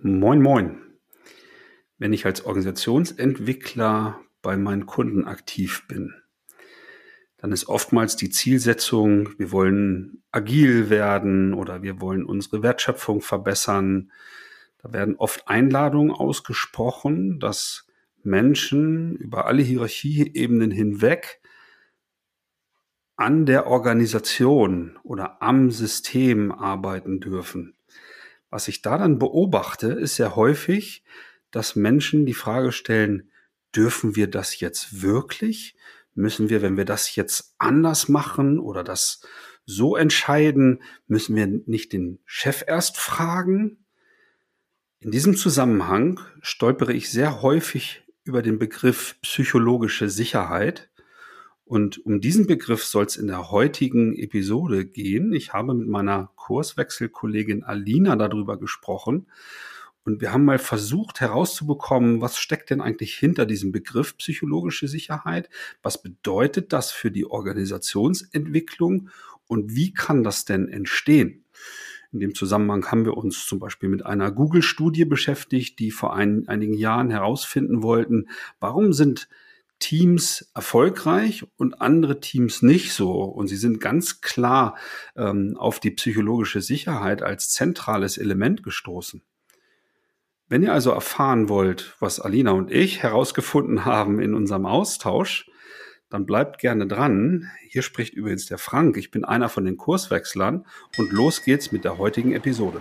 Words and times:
Moin, 0.00 0.40
moin. 0.40 0.78
Wenn 1.98 2.12
ich 2.12 2.24
als 2.24 2.44
Organisationsentwickler 2.44 4.20
bei 4.42 4.56
meinen 4.56 4.86
Kunden 4.86 5.24
aktiv 5.24 5.88
bin, 5.88 6.14
dann 7.38 7.50
ist 7.50 7.68
oftmals 7.68 8.14
die 8.14 8.30
Zielsetzung, 8.30 9.30
wir 9.38 9.50
wollen 9.50 10.22
agil 10.30 10.88
werden 10.88 11.52
oder 11.52 11.82
wir 11.82 12.00
wollen 12.00 12.24
unsere 12.24 12.62
Wertschöpfung 12.62 13.22
verbessern. 13.22 14.12
Da 14.80 14.92
werden 14.92 15.16
oft 15.16 15.48
Einladungen 15.48 16.12
ausgesprochen, 16.12 17.40
dass 17.40 17.88
Menschen 18.22 19.16
über 19.16 19.46
alle 19.46 19.62
Hierarchieebenen 19.62 20.70
hinweg 20.70 21.40
an 23.16 23.46
der 23.46 23.66
Organisation 23.66 24.96
oder 25.02 25.42
am 25.42 25.72
System 25.72 26.52
arbeiten 26.52 27.18
dürfen. 27.18 27.74
Was 28.50 28.68
ich 28.68 28.82
da 28.82 28.98
dann 28.98 29.18
beobachte, 29.18 29.88
ist 29.88 30.18
ja 30.18 30.34
häufig, 30.36 31.04
dass 31.50 31.76
Menschen 31.76 32.26
die 32.26 32.34
Frage 32.34 32.72
stellen, 32.72 33.30
dürfen 33.74 34.16
wir 34.16 34.28
das 34.28 34.60
jetzt 34.60 35.02
wirklich? 35.02 35.76
Müssen 36.14 36.48
wir, 36.48 36.62
wenn 36.62 36.76
wir 36.76 36.84
das 36.84 37.14
jetzt 37.14 37.54
anders 37.58 38.08
machen 38.08 38.58
oder 38.58 38.82
das 38.82 39.22
so 39.64 39.96
entscheiden, 39.96 40.82
müssen 41.06 41.36
wir 41.36 41.46
nicht 41.46 41.92
den 41.92 42.20
Chef 42.24 42.64
erst 42.66 42.96
fragen? 42.96 43.84
In 45.00 45.10
diesem 45.10 45.36
Zusammenhang 45.36 46.20
stolpere 46.40 46.92
ich 46.92 47.10
sehr 47.10 47.42
häufig 47.42 48.02
über 48.24 48.42
den 48.42 48.58
Begriff 48.58 49.16
psychologische 49.22 50.10
Sicherheit. 50.10 50.90
Und 51.68 52.04
um 52.06 52.22
diesen 52.22 52.46
Begriff 52.46 52.82
soll 52.82 53.04
es 53.04 53.16
in 53.16 53.26
der 53.26 53.50
heutigen 53.50 54.16
Episode 54.16 54.86
gehen. 54.86 55.34
Ich 55.34 55.52
habe 55.52 55.74
mit 55.74 55.86
meiner 55.86 56.32
Kurswechselkollegin 56.34 57.62
Alina 57.62 58.16
darüber 58.16 58.58
gesprochen. 58.58 59.26
Und 60.02 60.22
wir 60.22 60.32
haben 60.32 60.46
mal 60.46 60.58
versucht 60.58 61.20
herauszubekommen, 61.20 62.22
was 62.22 62.38
steckt 62.38 62.70
denn 62.70 62.80
eigentlich 62.80 63.14
hinter 63.16 63.44
diesem 63.44 63.70
Begriff 63.70 64.16
psychologische 64.16 64.88
Sicherheit? 64.88 65.50
Was 65.82 66.00
bedeutet 66.00 66.72
das 66.72 66.90
für 66.90 67.10
die 67.10 67.26
Organisationsentwicklung? 67.26 69.10
Und 69.46 69.76
wie 69.76 69.92
kann 69.92 70.24
das 70.24 70.46
denn 70.46 70.68
entstehen? 70.68 71.44
In 72.12 72.20
dem 72.20 72.34
Zusammenhang 72.34 72.86
haben 72.86 73.04
wir 73.04 73.18
uns 73.18 73.44
zum 73.44 73.58
Beispiel 73.58 73.90
mit 73.90 74.06
einer 74.06 74.32
Google-Studie 74.32 75.04
beschäftigt, 75.04 75.78
die 75.80 75.90
vor 75.90 76.16
ein, 76.16 76.48
einigen 76.48 76.72
Jahren 76.72 77.10
herausfinden 77.10 77.82
wollten, 77.82 78.30
warum 78.58 78.94
sind 78.94 79.28
Teams 79.78 80.50
erfolgreich 80.54 81.44
und 81.56 81.80
andere 81.80 82.20
Teams 82.20 82.62
nicht 82.62 82.92
so. 82.92 83.22
Und 83.22 83.48
sie 83.48 83.56
sind 83.56 83.80
ganz 83.80 84.20
klar 84.20 84.76
ähm, 85.16 85.56
auf 85.56 85.80
die 85.80 85.90
psychologische 85.92 86.60
Sicherheit 86.60 87.22
als 87.22 87.50
zentrales 87.50 88.18
Element 88.18 88.62
gestoßen. 88.62 89.22
Wenn 90.48 90.62
ihr 90.62 90.72
also 90.72 90.90
erfahren 90.90 91.48
wollt, 91.48 91.94
was 92.00 92.20
Alina 92.20 92.52
und 92.52 92.70
ich 92.70 93.02
herausgefunden 93.02 93.84
haben 93.84 94.18
in 94.18 94.34
unserem 94.34 94.64
Austausch, 94.64 95.50
dann 96.10 96.24
bleibt 96.24 96.58
gerne 96.58 96.86
dran. 96.86 97.50
Hier 97.68 97.82
spricht 97.82 98.14
übrigens 98.14 98.46
der 98.46 98.56
Frank. 98.56 98.96
Ich 98.96 99.10
bin 99.10 99.24
einer 99.26 99.50
von 99.50 99.66
den 99.66 99.76
Kurswechslern 99.76 100.64
und 100.96 101.12
los 101.12 101.42
geht's 101.42 101.70
mit 101.70 101.84
der 101.84 101.98
heutigen 101.98 102.32
Episode. 102.32 102.80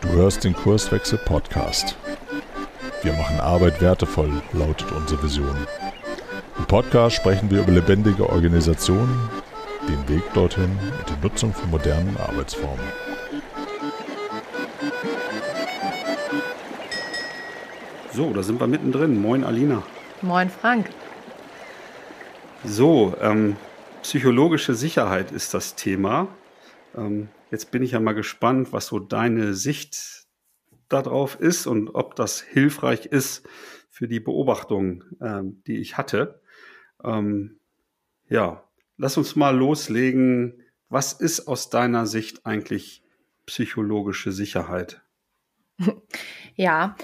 Du 0.00 0.08
hörst 0.08 0.44
den 0.44 0.54
Kurswechsel 0.54 1.18
Podcast. 1.18 1.96
Wir 3.02 3.14
machen 3.14 3.40
Arbeit 3.40 3.80
wertevoll, 3.80 4.42
lautet 4.52 4.92
unsere 4.92 5.22
Vision. 5.22 5.56
Im 6.58 6.66
Podcast 6.66 7.16
sprechen 7.16 7.50
wir 7.50 7.60
über 7.62 7.72
lebendige 7.72 8.28
Organisationen, 8.28 9.30
den 9.88 10.06
Weg 10.06 10.22
dorthin 10.34 10.70
und 10.98 11.08
die 11.08 11.26
Nutzung 11.26 11.54
von 11.54 11.70
modernen 11.70 12.14
Arbeitsformen. 12.18 12.84
So, 18.12 18.34
da 18.34 18.42
sind 18.42 18.60
wir 18.60 18.66
mittendrin. 18.66 19.18
Moin, 19.18 19.44
Alina. 19.44 19.82
Moin, 20.20 20.50
Frank. 20.50 20.90
So, 22.64 23.14
ähm, 23.22 23.56
psychologische 24.02 24.74
Sicherheit 24.74 25.32
ist 25.32 25.54
das 25.54 25.74
Thema. 25.74 26.28
Ähm, 26.94 27.28
jetzt 27.50 27.70
bin 27.70 27.82
ich 27.82 27.92
ja 27.92 28.00
mal 28.00 28.12
gespannt, 28.12 28.74
was 28.74 28.88
so 28.88 28.98
deine 28.98 29.54
Sicht 29.54 30.26
darauf 30.92 31.40
ist 31.40 31.66
und 31.66 31.94
ob 31.94 32.14
das 32.16 32.40
hilfreich 32.40 33.06
ist 33.06 33.48
für 33.88 34.08
die 34.08 34.20
Beobachtung, 34.20 35.04
ähm, 35.20 35.62
die 35.66 35.78
ich 35.78 35.96
hatte. 35.96 36.42
Ähm, 37.02 37.60
ja, 38.28 38.68
lass 38.96 39.16
uns 39.16 39.36
mal 39.36 39.56
loslegen. 39.56 40.62
Was 40.88 41.12
ist 41.12 41.46
aus 41.48 41.70
deiner 41.70 42.06
Sicht 42.06 42.44
eigentlich 42.46 43.02
psychologische 43.46 44.32
Sicherheit? 44.32 45.02
Ja, 46.56 46.96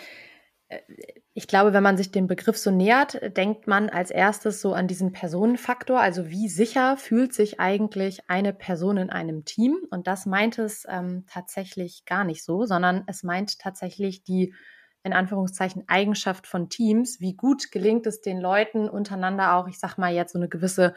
ich 1.39 1.47
glaube, 1.47 1.75
wenn 1.75 1.83
man 1.83 1.99
sich 1.99 2.11
dem 2.11 2.29
Begriff 2.29 2.57
so 2.57 2.71
nähert, 2.71 3.37
denkt 3.37 3.67
man 3.67 3.91
als 3.91 4.11
erstes 4.11 4.63
so 4.63 4.73
an 4.73 4.89
diesen 4.89 5.13
Personenfaktor. 5.13 6.01
Also 6.01 6.31
wie 6.31 6.49
sicher 6.49 6.97
fühlt 6.97 7.35
sich 7.35 7.61
eigentlich 7.61 8.31
eine 8.31 8.55
Person 8.55 8.97
in 8.97 9.11
einem 9.11 9.45
Team? 9.45 9.77
Und 9.91 10.07
das 10.07 10.25
meint 10.25 10.59
es 10.59 10.87
ähm, 10.89 11.27
tatsächlich 11.29 12.07
gar 12.07 12.25
nicht 12.25 12.43
so, 12.43 12.65
sondern 12.65 13.05
es 13.07 13.23
meint 13.23 13.59
tatsächlich 13.59 14.25
die 14.25 14.55
in 15.03 15.13
Anführungszeichen 15.13 15.85
Eigenschaft 15.89 16.47
von 16.47 16.71
Teams. 16.71 17.21
Wie 17.21 17.37
gut 17.37 17.71
gelingt 17.71 18.07
es 18.07 18.23
den 18.23 18.41
Leuten 18.41 18.89
untereinander 18.89 19.57
auch, 19.57 19.69
ich 19.69 19.79
sag 19.79 19.99
mal 19.99 20.15
jetzt 20.15 20.33
so 20.33 20.39
eine 20.39 20.49
gewisse 20.49 20.95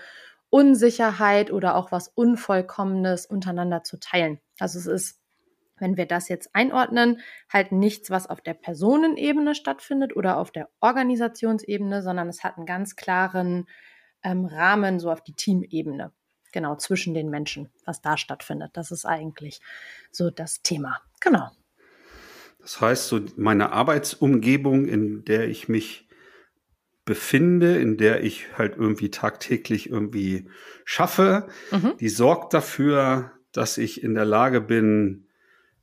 Unsicherheit 0.49 1.51
oder 1.51 1.75
auch 1.75 1.91
was 1.91 2.07
Unvollkommenes 2.07 3.25
untereinander 3.25 3.83
zu 3.83 3.99
teilen. 3.99 4.39
Also 4.57 4.79
es 4.79 4.85
ist 4.85 5.19
wenn 5.79 5.97
wir 5.97 6.06
das 6.06 6.29
jetzt 6.29 6.53
einordnen, 6.53 7.22
halt 7.51 7.72
nichts, 7.72 8.09
was 8.09 8.28
auf 8.28 8.41
der 8.41 8.53
Personenebene 8.53 9.56
stattfindet 9.56 10.16
oder 10.16 10.38
auf 10.38 10.51
der 10.51 10.69
Organisationsebene, 10.79 12.01
sondern 12.01 12.29
es 12.29 12.44
hat 12.44 12.57
einen 12.57 12.66
ganz 12.66 12.95
klaren 12.95 13.67
ähm, 14.23 14.45
Rahmen 14.45 15.00
so 15.00 15.12
auf 15.12 15.22
die 15.22 15.34
Teamebene. 15.34 16.12
Genau, 16.51 16.75
zwischen 16.75 17.13
den 17.13 17.29
Menschen, 17.29 17.69
was 17.85 18.01
da 18.01 18.17
stattfindet. 18.17 18.72
Das 18.73 18.91
ist 18.91 19.06
eigentlich 19.06 19.62
so 20.12 20.31
das 20.31 20.62
Thema. 20.63 21.00
Genau. 21.19 21.50
Das 22.59 22.81
heißt, 22.81 23.07
so 23.07 23.22
meine 23.38 23.72
Arbeitsumgebung, 23.72 24.85
in 24.85 25.23
der 25.25 25.47
ich 25.47 25.69
mich 25.69 26.07
befinde, 27.06 27.78
in 27.79 27.97
der 27.97 28.23
ich 28.23 28.57
halt 28.57 28.75
irgendwie 28.78 29.09
tagtäglich 29.09 29.90
irgendwie 29.90 30.47
schaffe, 30.85 31.47
mhm. 31.72 31.94
die 32.00 32.09
sorgt 32.09 32.53
dafür, 32.53 33.31
dass 33.51 33.78
ich 33.78 34.03
in 34.03 34.13
der 34.13 34.25
Lage 34.25 34.61
bin, 34.61 35.25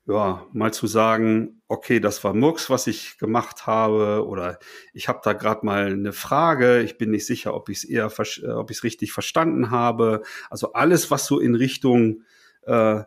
ja, 0.07 0.47
mal 0.53 0.73
zu 0.73 0.87
sagen, 0.87 1.61
okay, 1.67 1.99
das 1.99 2.23
war 2.23 2.33
Murks, 2.33 2.71
was 2.71 2.87
ich 2.87 3.19
gemacht 3.19 3.67
habe, 3.67 4.25
oder 4.27 4.59
ich 4.93 5.09
habe 5.09 5.21
da 5.25 5.33
gerade 5.33 5.67
mal 5.67 5.87
eine 5.87 6.13
Frage, 6.13 6.83
ich 6.83 6.97
bin 6.97 7.11
nicht 7.11 7.27
sicher, 7.27 7.55
ob 7.55 7.69
ich 7.69 7.79
es 7.79 7.85
eher, 7.85 8.07
äh, 8.07 8.47
ob 8.53 8.71
ich 8.71 8.79
es 8.79 8.85
richtig 8.85 9.13
verstanden 9.13 9.71
habe. 9.71 10.23
Also 10.49 10.73
alles, 10.75 11.11
was 11.11 11.27
so 11.27 11.41
in 11.41 11.57
Richtung 11.57 12.23
äh, 12.63 13.03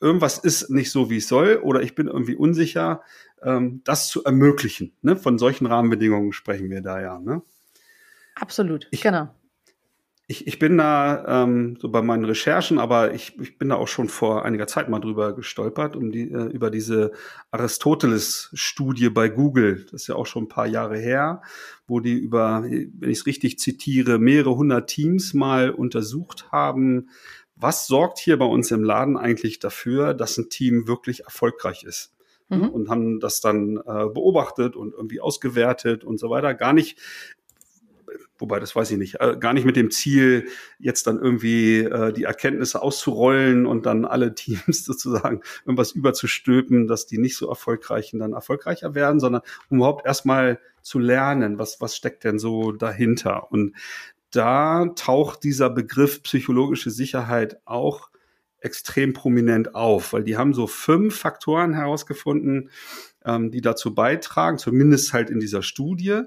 irgendwas 0.00 0.38
ist 0.38 0.68
nicht 0.68 0.90
so, 0.90 1.08
wie 1.08 1.18
es 1.18 1.28
soll, 1.28 1.60
oder 1.62 1.82
ich 1.82 1.94
bin 1.94 2.06
irgendwie 2.06 2.36
unsicher, 2.36 3.02
ähm, 3.42 3.80
das 3.84 4.08
zu 4.08 4.24
ermöglichen. 4.24 4.94
Ne? 5.00 5.16
Von 5.16 5.38
solchen 5.38 5.66
Rahmenbedingungen 5.66 6.32
sprechen 6.32 6.68
wir 6.68 6.82
da 6.82 7.00
ja. 7.00 7.18
Ne? 7.18 7.42
Absolut, 8.34 8.88
ich, 8.90 9.00
genau 9.00 9.30
ich, 10.28 10.46
ich 10.46 10.58
bin 10.58 10.78
da 10.78 11.42
ähm, 11.42 11.76
so 11.80 11.90
bei 11.90 12.00
meinen 12.00 12.24
Recherchen, 12.24 12.78
aber 12.78 13.12
ich, 13.12 13.38
ich 13.40 13.58
bin 13.58 13.68
da 13.70 13.74
auch 13.74 13.88
schon 13.88 14.08
vor 14.08 14.44
einiger 14.44 14.66
Zeit 14.66 14.88
mal 14.88 15.00
drüber 15.00 15.34
gestolpert, 15.34 15.96
um 15.96 16.12
die, 16.12 16.30
äh, 16.30 16.46
über 16.46 16.70
diese 16.70 17.12
Aristoteles-Studie 17.50 19.10
bei 19.10 19.28
Google. 19.28 19.84
Das 19.90 20.02
ist 20.02 20.06
ja 20.06 20.14
auch 20.14 20.26
schon 20.26 20.44
ein 20.44 20.48
paar 20.48 20.66
Jahre 20.66 20.96
her, 20.96 21.42
wo 21.86 22.00
die 22.00 22.14
über, 22.14 22.62
wenn 22.62 23.10
ich 23.10 23.18
es 23.18 23.26
richtig 23.26 23.58
zitiere, 23.58 24.18
mehrere 24.18 24.56
hundert 24.56 24.88
Teams 24.88 25.34
mal 25.34 25.70
untersucht 25.70 26.50
haben, 26.50 27.08
was 27.56 27.86
sorgt 27.86 28.18
hier 28.18 28.38
bei 28.38 28.46
uns 28.46 28.70
im 28.70 28.82
Laden 28.82 29.16
eigentlich 29.16 29.58
dafür, 29.58 30.14
dass 30.14 30.38
ein 30.38 30.48
Team 30.48 30.88
wirklich 30.88 31.24
erfolgreich 31.24 31.84
ist 31.84 32.14
mhm. 32.48 32.68
und 32.68 32.88
haben 32.88 33.20
das 33.20 33.40
dann 33.40 33.76
äh, 33.76 34.06
beobachtet 34.08 34.76
und 34.76 34.94
irgendwie 34.94 35.20
ausgewertet 35.20 36.04
und 36.04 36.18
so 36.18 36.30
weiter. 36.30 36.54
Gar 36.54 36.72
nicht 36.72 36.98
wobei 38.42 38.60
das 38.60 38.76
weiß 38.76 38.90
ich 38.90 38.98
nicht, 38.98 39.20
äh, 39.20 39.36
gar 39.38 39.54
nicht 39.54 39.64
mit 39.64 39.76
dem 39.76 39.90
Ziel, 39.90 40.48
jetzt 40.78 41.06
dann 41.06 41.18
irgendwie 41.18 41.78
äh, 41.78 42.12
die 42.12 42.24
Erkenntnisse 42.24 42.82
auszurollen 42.82 43.64
und 43.64 43.86
dann 43.86 44.04
alle 44.04 44.34
Teams 44.34 44.84
sozusagen 44.84 45.40
irgendwas 45.64 45.92
überzustülpen, 45.92 46.88
dass 46.88 47.06
die 47.06 47.18
nicht 47.18 47.36
so 47.36 47.48
erfolgreichen 47.48 48.18
dann 48.18 48.34
erfolgreicher 48.34 48.94
werden, 48.94 49.20
sondern 49.20 49.42
um 49.70 49.78
überhaupt 49.78 50.04
erstmal 50.04 50.60
zu 50.82 50.98
lernen, 50.98 51.58
was, 51.58 51.80
was 51.80 51.96
steckt 51.96 52.24
denn 52.24 52.38
so 52.38 52.72
dahinter. 52.72 53.50
Und 53.52 53.74
da 54.32 54.86
taucht 54.96 55.44
dieser 55.44 55.70
Begriff 55.70 56.22
psychologische 56.24 56.90
Sicherheit 56.90 57.60
auch 57.64 58.10
extrem 58.58 59.12
prominent 59.12 59.74
auf, 59.74 60.12
weil 60.12 60.24
die 60.24 60.36
haben 60.36 60.54
so 60.54 60.66
fünf 60.66 61.16
Faktoren 61.16 61.74
herausgefunden, 61.74 62.70
ähm, 63.24 63.50
die 63.50 63.60
dazu 63.60 63.94
beitragen, 63.94 64.58
zumindest 64.58 65.12
halt 65.12 65.30
in 65.30 65.40
dieser 65.40 65.62
Studie, 65.62 66.22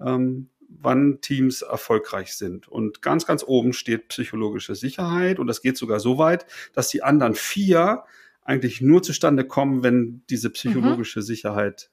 ähm, 0.00 0.48
wann 0.78 1.20
Teams 1.20 1.62
erfolgreich 1.62 2.34
sind. 2.34 2.68
Und 2.68 3.02
ganz, 3.02 3.26
ganz 3.26 3.44
oben 3.46 3.72
steht 3.72 4.08
psychologische 4.08 4.74
Sicherheit. 4.74 5.38
Und 5.38 5.46
das 5.46 5.62
geht 5.62 5.76
sogar 5.76 6.00
so 6.00 6.18
weit, 6.18 6.46
dass 6.72 6.88
die 6.88 7.02
anderen 7.02 7.34
vier 7.34 8.04
eigentlich 8.42 8.80
nur 8.80 9.02
zustande 9.02 9.44
kommen, 9.44 9.82
wenn 9.82 10.22
diese 10.30 10.50
psychologische 10.50 11.20
mhm. 11.20 11.24
Sicherheit 11.24 11.90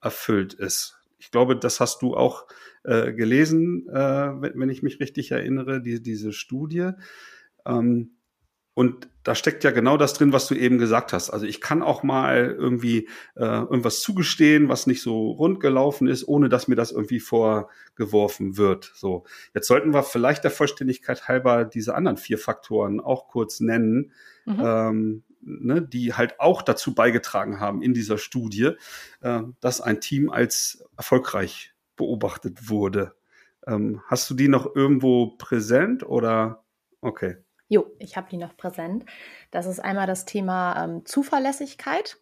erfüllt 0.00 0.54
ist. 0.54 0.98
Ich 1.18 1.30
glaube, 1.30 1.56
das 1.56 1.80
hast 1.80 2.02
du 2.02 2.16
auch 2.16 2.46
äh, 2.84 3.12
gelesen, 3.12 3.88
äh, 3.88 3.94
wenn, 3.94 4.52
wenn, 4.58 4.70
ich 4.70 4.82
mich 4.82 5.00
richtig 5.00 5.30
erinnere, 5.32 5.82
die, 5.82 6.02
diese 6.02 6.32
Studie. 6.32 6.92
Ähm, 7.66 8.12
und 8.80 9.10
da 9.24 9.34
steckt 9.34 9.62
ja 9.62 9.72
genau 9.72 9.98
das 9.98 10.14
drin, 10.14 10.32
was 10.32 10.46
du 10.46 10.54
eben 10.54 10.78
gesagt 10.78 11.12
hast. 11.12 11.28
Also 11.28 11.44
ich 11.44 11.60
kann 11.60 11.82
auch 11.82 12.02
mal 12.02 12.56
irgendwie 12.58 13.10
äh, 13.36 13.44
irgendwas 13.44 14.00
zugestehen, 14.00 14.70
was 14.70 14.86
nicht 14.86 15.02
so 15.02 15.32
rund 15.32 15.60
gelaufen 15.60 16.08
ist, 16.08 16.26
ohne 16.26 16.48
dass 16.48 16.66
mir 16.66 16.76
das 16.76 16.90
irgendwie 16.90 17.20
vorgeworfen 17.20 18.56
wird. 18.56 18.90
So, 18.94 19.24
jetzt 19.52 19.68
sollten 19.68 19.92
wir 19.92 20.02
vielleicht 20.02 20.44
der 20.44 20.50
Vollständigkeit 20.50 21.28
halber 21.28 21.66
diese 21.66 21.94
anderen 21.94 22.16
vier 22.16 22.38
Faktoren 22.38 23.00
auch 23.00 23.28
kurz 23.28 23.60
nennen, 23.60 24.12
mhm. 24.46 24.62
ähm, 24.64 25.22
ne, 25.42 25.82
die 25.82 26.14
halt 26.14 26.40
auch 26.40 26.62
dazu 26.62 26.94
beigetragen 26.94 27.60
haben 27.60 27.82
in 27.82 27.92
dieser 27.92 28.16
Studie, 28.16 28.70
äh, 29.20 29.42
dass 29.60 29.82
ein 29.82 30.00
Team 30.00 30.30
als 30.30 30.82
erfolgreich 30.96 31.74
beobachtet 31.96 32.70
wurde. 32.70 33.12
Ähm, 33.66 34.00
hast 34.06 34.30
du 34.30 34.34
die 34.34 34.48
noch 34.48 34.74
irgendwo 34.74 35.36
präsent 35.36 36.02
oder 36.02 36.64
okay? 37.02 37.36
Jo, 37.70 37.86
ich 38.00 38.16
habe 38.16 38.26
die 38.28 38.36
noch 38.36 38.56
präsent. 38.56 39.06
Das 39.52 39.66
ist 39.66 39.78
einmal 39.78 40.08
das 40.08 40.24
Thema 40.24 40.84
ähm, 40.84 41.06
Zuverlässigkeit. 41.06 42.18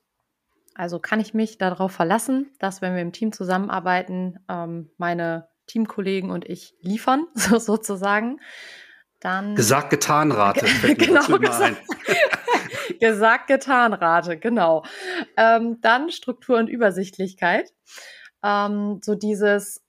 Also 0.75 0.99
kann 0.99 1.21
ich 1.21 1.33
mich 1.33 1.57
darauf 1.57 1.91
verlassen, 1.91 2.53
dass 2.59 2.83
wenn 2.83 2.95
wir 2.95 3.01
im 3.01 3.15
Team 3.15 3.33
zusammenarbeiten, 3.33 4.39
ähm, 4.47 4.91
meine 4.99 5.49
Teamkollegen 5.67 6.31
und 6.31 6.47
ich 6.47 6.75
liefern, 6.83 7.27
so, 7.35 7.59
sozusagen. 7.59 8.41
Dann 9.21 9.55
gesagt, 9.55 9.89
getan, 9.89 10.33
Rate. 10.33 10.67
genau, 10.95 11.39
gesagt, 11.39 11.83
gesagt, 13.01 13.47
getan, 13.47 13.95
Rate, 13.95 14.39
genau. 14.39 14.85
Ähm, 15.39 15.79
dann 15.81 16.11
Struktur 16.11 16.59
und 16.59 16.69
Übersichtlichkeit. 16.69 17.73
Ähm, 18.45 19.01
so 19.03 19.15
dieses, 19.15 19.83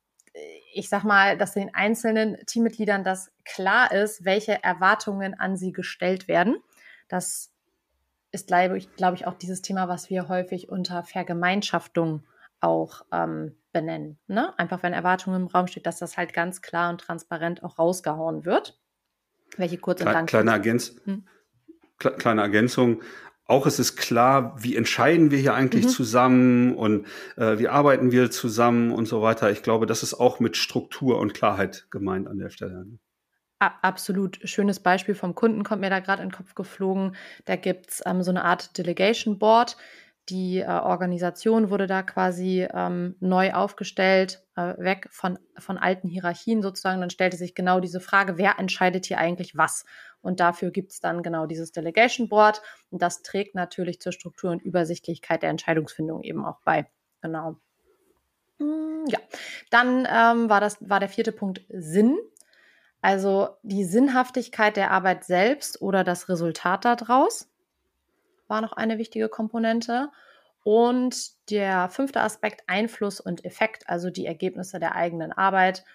ich 0.74 0.89
sag 0.89 1.04
mal, 1.04 1.38
dass 1.38 1.54
den 1.54 1.74
einzelnen 1.74 2.38
Teammitgliedern 2.45 3.04
das 3.04 3.31
klar 3.45 3.92
ist, 3.92 4.25
welche 4.25 4.63
Erwartungen 4.63 5.33
an 5.33 5.57
sie 5.57 5.71
gestellt 5.71 6.27
werden. 6.27 6.57
Das 7.07 7.51
ist, 8.31 8.48
glaube 8.48 8.77
ich, 8.77 8.94
glaube 8.95 9.16
ich, 9.16 9.25
auch 9.25 9.33
dieses 9.33 9.62
Thema, 9.62 9.88
was 9.88 10.10
wir 10.10 10.27
häufig 10.27 10.69
unter 10.69 11.04
Vergemeinschaftung 11.04 12.24
auch 12.62 13.06
ähm, 13.12 13.56
benennen. 13.71 14.19
Ne? 14.27 14.57
Einfach 14.57 14.83
wenn 14.83 14.94
Erwartungen 14.94 15.44
im 15.44 15.48
Raum 15.48 15.68
steht, 15.68 15.86
dass 15.86 16.00
das 16.00 16.18
halt 16.18 16.33
ganz 16.33 16.62
klar 16.62 16.89
und 16.89 17.01
transparent 17.01 17.63
auch 17.63 17.80
rausgehauen 17.80 18.45
wird. 18.45 18.80
Welche 19.57 19.77
kurz 19.77 20.01
und 20.01 20.12
lang. 20.12 20.25
Kleine, 20.25 20.51
Ergänz 20.51 20.95
hm? 21.06 21.25
kleine 21.98 22.42
Ergänzung 22.42 23.01
auch 23.49 23.65
es 23.65 23.79
ist 23.79 23.95
klar, 23.95 24.55
wie 24.61 24.75
entscheiden 24.75 25.31
wir 25.31 25.39
hier 25.39 25.55
eigentlich 25.55 25.85
mhm. 25.85 25.89
zusammen 25.89 26.75
und 26.75 27.07
äh, 27.35 27.57
wie 27.57 27.67
arbeiten 27.67 28.11
wir 28.11 28.29
zusammen 28.29 28.91
und 28.91 29.07
so 29.07 29.21
weiter. 29.23 29.49
Ich 29.49 29.63
glaube, 29.63 29.87
das 29.87 30.03
ist 30.03 30.13
auch 30.13 30.39
mit 30.39 30.55
Struktur 30.55 31.17
und 31.17 31.33
Klarheit 31.33 31.87
gemeint 31.89 32.27
an 32.27 32.37
der 32.37 32.51
Stelle. 32.51 32.85
Absolut. 33.59 34.39
Schönes 34.43 34.79
Beispiel 34.79 35.15
vom 35.15 35.35
Kunden 35.35 35.63
kommt 35.63 35.81
mir 35.81 35.89
da 35.89 35.99
gerade 35.99 36.21
in 36.21 36.29
den 36.29 36.35
Kopf 36.35 36.53
geflogen. 36.53 37.15
Da 37.45 37.55
gibt's 37.55 38.01
ähm, 38.05 38.23
so 38.23 38.29
eine 38.29 38.45
Art 38.45 38.77
Delegation 38.77 39.39
Board. 39.39 39.75
Die 40.29 40.59
äh, 40.59 40.67
Organisation 40.67 41.69
wurde 41.69 41.87
da 41.87 42.03
quasi 42.03 42.67
ähm, 42.71 43.15
neu 43.19 43.53
aufgestellt, 43.53 44.43
äh, 44.55 44.77
weg 44.77 45.07
von, 45.11 45.39
von 45.57 45.77
alten 45.77 46.07
Hierarchien 46.07 46.61
sozusagen. 46.61 47.01
Dann 47.01 47.09
stellte 47.09 47.37
sich 47.37 47.55
genau 47.55 47.79
diese 47.79 47.99
Frage, 47.99 48.37
wer 48.37 48.59
entscheidet 48.59 49.07
hier 49.07 49.17
eigentlich 49.17 49.57
was? 49.57 49.85
Und 50.21 50.39
dafür 50.39 50.71
gibt 50.71 50.91
es 50.91 50.99
dann 50.99 51.23
genau 51.23 51.45
dieses 51.45 51.71
Delegation 51.71 52.29
Board. 52.29 52.61
Und 52.91 53.01
das 53.01 53.23
trägt 53.23 53.55
natürlich 53.55 54.01
zur 54.01 54.11
Struktur 54.11 54.51
und 54.51 54.61
Übersichtlichkeit 54.61 55.41
der 55.41 55.49
Entscheidungsfindung 55.49 56.21
eben 56.21 56.45
auch 56.45 56.59
bei. 56.63 56.85
Genau. 57.21 57.55
Hm, 58.59 59.05
ja, 59.07 59.19
dann 59.71 60.07
ähm, 60.11 60.49
war, 60.49 60.61
das, 60.61 60.77
war 60.81 60.99
der 60.99 61.09
vierte 61.09 61.31
Punkt 61.31 61.61
Sinn. 61.69 62.17
Also 63.01 63.49
die 63.63 63.85
Sinnhaftigkeit 63.85 64.75
der 64.75 64.91
Arbeit 64.91 65.23
selbst 65.23 65.81
oder 65.81 66.03
das 66.03 66.29
Resultat 66.29 66.85
daraus 66.85 67.47
war 68.49 68.61
noch 68.61 68.73
eine 68.73 68.97
wichtige 68.97 69.29
Komponente. 69.29 70.09
Und 70.63 71.31
der 71.49 71.89
fünfte 71.89 72.21
Aspekt 72.21 72.63
Einfluss 72.67 73.21
und 73.21 73.45
Effekt, 73.45 73.87
also 73.87 74.09
die 74.09 74.25
Ergebnisse 74.25 74.79
der 74.79 74.95
eigenen 74.95 75.31
Arbeit 75.31 75.85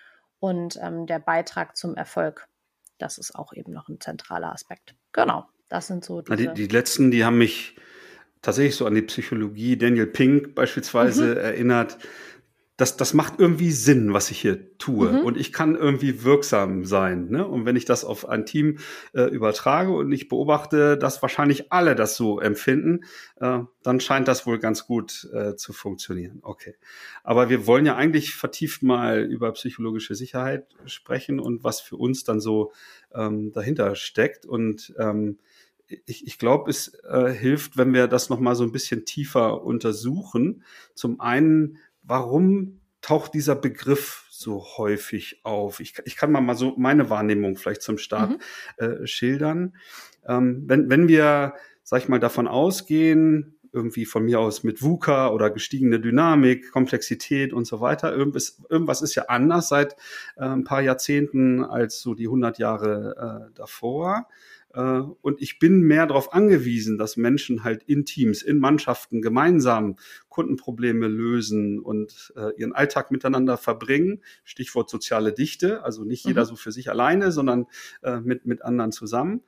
und 0.41 0.79
ähm, 0.81 1.07
der 1.07 1.19
Beitrag 1.19 1.77
zum 1.77 1.97
Erfolg 1.97 2.49
das 2.99 3.19
ist 3.19 3.35
auch 3.35 3.53
eben 3.53 3.73
noch 3.73 3.89
ein 3.89 4.01
zentraler 4.01 4.53
Aspekt. 4.53 4.95
Genau, 5.13 5.47
das 5.69 5.87
sind 5.87 6.05
so 6.05 6.23
diese 6.23 6.37
die, 6.37 6.55
die 6.55 6.67
letzten, 6.69 7.11
die 7.11 7.25
haben 7.25 7.39
mich 7.39 7.77
tatsächlich 8.43 8.77
so 8.77 8.87
an 8.87 8.95
die 8.95 9.03
Psychologie 9.03 9.77
Daniel 9.77 10.07
Pink 10.07 10.55
beispielsweise 10.55 11.33
mhm. 11.33 11.37
erinnert 11.37 11.99
das, 12.77 12.97
das 12.97 13.15
macht 13.15 13.39
irgendwie 13.39 13.71
Sinn, 13.71 14.13
was 14.13 14.33
ich 14.33 14.41
hier 14.41 14.77
tue. 14.79 15.13
Mhm. 15.13 15.21
Und 15.21 15.37
ich 15.37 15.53
kann 15.53 15.77
irgendwie 15.77 16.25
wirksam 16.25 16.85
sein. 16.85 17.29
Ne? 17.29 17.47
Und 17.47 17.67
wenn 17.67 17.77
ich 17.77 17.85
das 17.85 18.05
auf 18.05 18.29
ein 18.29 18.47
Team 18.47 18.79
äh, 19.13 19.23
übertrage 19.23 19.93
und 19.93 20.11
ich 20.11 20.29
beobachte, 20.29 20.99
dass 20.99 21.23
wahrscheinlich 21.23 21.73
alle 21.73 21.95
das 21.95 22.17
so 22.17 22.41
empfinden, 22.41 23.05
äh, 23.37 23.61
dann 23.85 24.01
scheint 24.01 24.27
das 24.27 24.45
wohl 24.45 24.59
ganz 24.59 24.87
gut 24.87 25.29
äh, 25.33 25.55
zu 25.55 25.73
funktionieren. 25.73 26.41
Okay. 26.43 26.75
Aber 27.23 27.49
wir 27.49 27.69
wollen 27.69 27.87
ja 27.87 27.95
eigentlich 27.95 28.35
vertieft 28.35 28.83
mal 28.83 29.23
über 29.23 29.53
psychologische 29.53 30.17
Sicherheit 30.17 30.67
sprechen 30.87 31.39
und 31.39 31.63
was 31.63 31.81
für 31.81 31.97
uns 31.97 32.25
dann 32.25 32.41
so 32.41 32.73
ähm, 33.15 33.53
dahinter 33.53 33.95
steckt. 33.95 34.47
Und 34.47 34.93
ähm, 34.99 35.39
ich, 36.07 36.27
ich 36.27 36.39
glaube, 36.39 36.71
es 36.71 36.95
äh, 37.05 37.33
hilft, 37.33 37.77
wenn 37.77 37.93
wir 37.93 38.09
das 38.09 38.31
nochmal 38.31 38.57
so 38.57 38.65
ein 38.65 38.73
bisschen 38.73 39.05
tiefer 39.05 39.63
untersuchen. 39.63 40.65
Zum 40.95 41.21
einen, 41.21 41.79
warum 42.05 42.81
taucht 43.01 43.35
dieser 43.35 43.55
Begriff 43.55 44.27
so 44.31 44.65
häufig 44.77 45.41
auf? 45.45 45.81
Ich, 45.81 45.95
ich 46.05 46.17
kann 46.17 46.33
mal, 46.33 46.41
mal 46.41 46.57
so 46.57 46.75
meine 46.77 47.11
Wahrnehmung 47.11 47.57
vielleicht 47.57 47.83
zum 47.83 47.99
Start 47.99 48.31
mhm. 48.31 48.85
äh, 48.85 49.07
schildern. 49.07 49.77
Ähm, 50.27 50.65
wenn, 50.67 50.89
wenn 50.91 51.09
wir, 51.09 51.55
sag 51.83 52.03
ich 52.03 52.09
mal, 52.09 52.21
davon 52.21 52.49
ausgehen, 52.49 53.59
irgendwie 53.75 54.07
von 54.07 54.25
mir 54.25 54.39
aus 54.39 54.63
mit 54.63 54.83
VUCA 54.83 55.31
oder 55.31 55.51
gestiegene 55.51 55.99
Dynamik, 55.99 56.71
Komplexität 56.71 57.53
und 57.53 57.67
so 57.67 57.81
weiter. 57.81 58.15
Irgendwas, 58.15 58.63
irgendwas 58.71 59.03
ist 59.03 59.17
ja 59.17 59.25
anders 59.25 59.69
seit 59.69 59.95
äh, 60.37 60.45
ein 60.45 60.63
paar 60.63 60.81
Jahrzehnten 60.81 61.65
als 61.65 62.01
so 62.01 62.15
die 62.15 62.27
100 62.27 62.59
Jahre 62.59 63.49
äh, 63.51 63.55
davor. 63.55 64.29
Äh, 64.75 65.01
und 65.23 65.41
ich 65.41 65.59
bin 65.59 65.81
mehr 65.81 66.07
darauf 66.07 66.33
angewiesen, 66.33 66.99
dass 66.99 67.17
Menschen 67.17 67.65
halt 67.65 67.83
in 67.85 68.05
Teams, 68.05 68.43
in 68.43 68.59
Mannschaften 68.59 69.23
gemeinsam 69.23 69.97
Kundenprobleme 70.29 71.07
lösen 71.07 71.79
und 71.79 72.33
äh, 72.37 72.51
ihren 72.57 72.73
Alltag 72.73 73.11
miteinander 73.11 73.57
verbringen. 73.57 74.23
Stichwort 74.43 74.91
soziale 74.91 75.33
Dichte, 75.33 75.85
also 75.85 76.05
nicht 76.05 76.27
jeder 76.27 76.43
mhm. 76.43 76.49
so 76.49 76.57
für 76.57 76.73
sich 76.73 76.91
alleine, 76.91 77.33
sondern 77.33 77.67
äh, 78.03 78.21
mit, 78.21 78.47
mit 78.47 78.63
anderen 78.63 78.93
zusammen. 78.93 79.43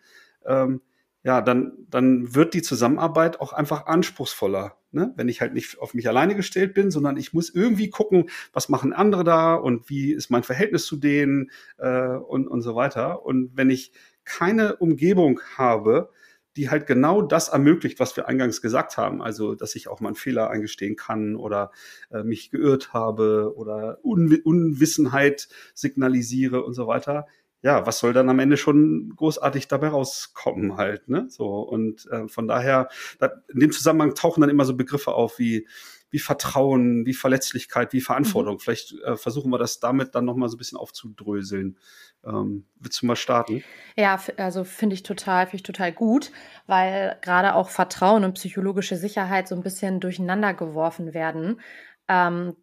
Ähm, 0.44 0.80
ja, 1.24 1.40
dann, 1.40 1.72
dann 1.90 2.36
wird 2.36 2.54
die 2.54 2.62
Zusammenarbeit 2.62 3.40
auch 3.40 3.52
einfach 3.52 3.86
anspruchsvoller. 3.86 4.76
Ne? 4.92 5.12
Wenn 5.16 5.28
ich 5.28 5.40
halt 5.40 5.54
nicht 5.54 5.76
auf 5.80 5.92
mich 5.92 6.06
alleine 6.06 6.36
gestellt 6.36 6.72
bin, 6.72 6.92
sondern 6.92 7.16
ich 7.16 7.32
muss 7.32 7.50
irgendwie 7.50 7.90
gucken, 7.90 8.30
was 8.52 8.68
machen 8.68 8.92
andere 8.92 9.24
da 9.24 9.54
und 9.54 9.90
wie 9.90 10.12
ist 10.12 10.30
mein 10.30 10.44
Verhältnis 10.44 10.86
zu 10.86 10.94
denen 10.96 11.50
äh, 11.78 12.10
und, 12.10 12.46
und 12.46 12.62
so 12.62 12.76
weiter. 12.76 13.26
Und 13.26 13.56
wenn 13.56 13.70
ich 13.70 13.90
keine 14.26 14.76
Umgebung 14.76 15.40
habe, 15.56 16.10
die 16.56 16.70
halt 16.70 16.86
genau 16.86 17.22
das 17.22 17.48
ermöglicht, 17.48 18.00
was 18.00 18.16
wir 18.16 18.28
eingangs 18.28 18.62
gesagt 18.62 18.96
haben. 18.96 19.22
Also, 19.22 19.54
dass 19.54 19.74
ich 19.74 19.88
auch 19.88 20.00
mal 20.00 20.08
einen 20.08 20.16
Fehler 20.16 20.50
eingestehen 20.50 20.96
kann 20.96 21.36
oder 21.36 21.70
äh, 22.10 22.22
mich 22.22 22.50
geirrt 22.50 22.92
habe 22.92 23.52
oder 23.56 23.98
Un 24.02 24.38
Unwissenheit 24.42 25.48
signalisiere 25.74 26.64
und 26.64 26.74
so 26.74 26.86
weiter. 26.86 27.26
Ja, 27.62 27.86
was 27.86 27.98
soll 27.98 28.12
dann 28.12 28.28
am 28.28 28.38
Ende 28.38 28.56
schon 28.56 29.12
großartig 29.16 29.68
dabei 29.68 29.88
rauskommen 29.88 30.76
halt, 30.76 31.08
ne? 31.08 31.26
So 31.28 31.60
und 31.60 32.06
äh, 32.10 32.28
von 32.28 32.46
daher, 32.48 32.88
da, 33.18 33.32
in 33.52 33.60
dem 33.60 33.72
Zusammenhang 33.72 34.14
tauchen 34.14 34.40
dann 34.40 34.50
immer 34.50 34.64
so 34.64 34.76
Begriffe 34.76 35.12
auf 35.12 35.38
wie 35.38 35.66
wie 36.10 36.18
Vertrauen, 36.18 37.04
wie 37.04 37.14
Verletzlichkeit, 37.14 37.92
wie 37.92 38.00
Verantwortung. 38.00 38.54
Mhm. 38.54 38.58
Vielleicht 38.60 38.92
äh, 39.04 39.16
versuchen 39.16 39.50
wir 39.50 39.58
das 39.58 39.80
damit 39.80 40.14
dann 40.14 40.24
nochmal 40.24 40.48
so 40.48 40.56
ein 40.56 40.58
bisschen 40.58 40.78
aufzudröseln. 40.78 41.78
Ähm, 42.24 42.66
willst 42.76 43.02
du 43.02 43.06
mal 43.06 43.16
starten? 43.16 43.64
Ja, 43.96 44.20
also 44.36 44.64
finde 44.64 44.94
ich 44.94 45.02
total, 45.02 45.46
finde 45.46 45.56
ich 45.56 45.62
total 45.62 45.92
gut, 45.92 46.30
weil 46.66 47.18
gerade 47.22 47.54
auch 47.54 47.70
Vertrauen 47.70 48.24
und 48.24 48.34
psychologische 48.34 48.96
Sicherheit 48.96 49.48
so 49.48 49.54
ein 49.54 49.62
bisschen 49.62 50.00
durcheinander 50.00 50.54
geworfen 50.54 51.12
werden. 51.12 51.60
Ähm, 52.08 52.56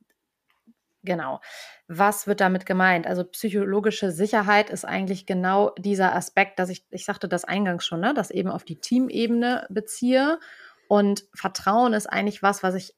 genau. 1.04 1.42
Was 1.88 2.28
wird 2.28 2.40
damit 2.40 2.66
gemeint? 2.66 3.08
Also 3.08 3.26
psychologische 3.26 4.12
Sicherheit 4.12 4.70
ist 4.70 4.86
eigentlich 4.86 5.26
genau 5.26 5.72
dieser 5.78 6.16
Aspekt, 6.16 6.60
dass 6.60 6.70
ich, 6.70 6.86
ich 6.92 7.06
sagte 7.06 7.28
das 7.28 7.44
eingangs 7.44 7.86
schon, 7.86 8.00
ne, 8.00 8.14
das 8.14 8.32
eben 8.32 8.50
auf 8.50 8.64
die 8.64 8.80
Teamebene 8.80 9.68
beziehe. 9.70 10.40
Und 10.88 11.26
Vertrauen 11.34 11.94
ist 11.94 12.08
eigentlich 12.08 12.42
was, 12.42 12.64
was 12.64 12.76
ich, 12.76 12.96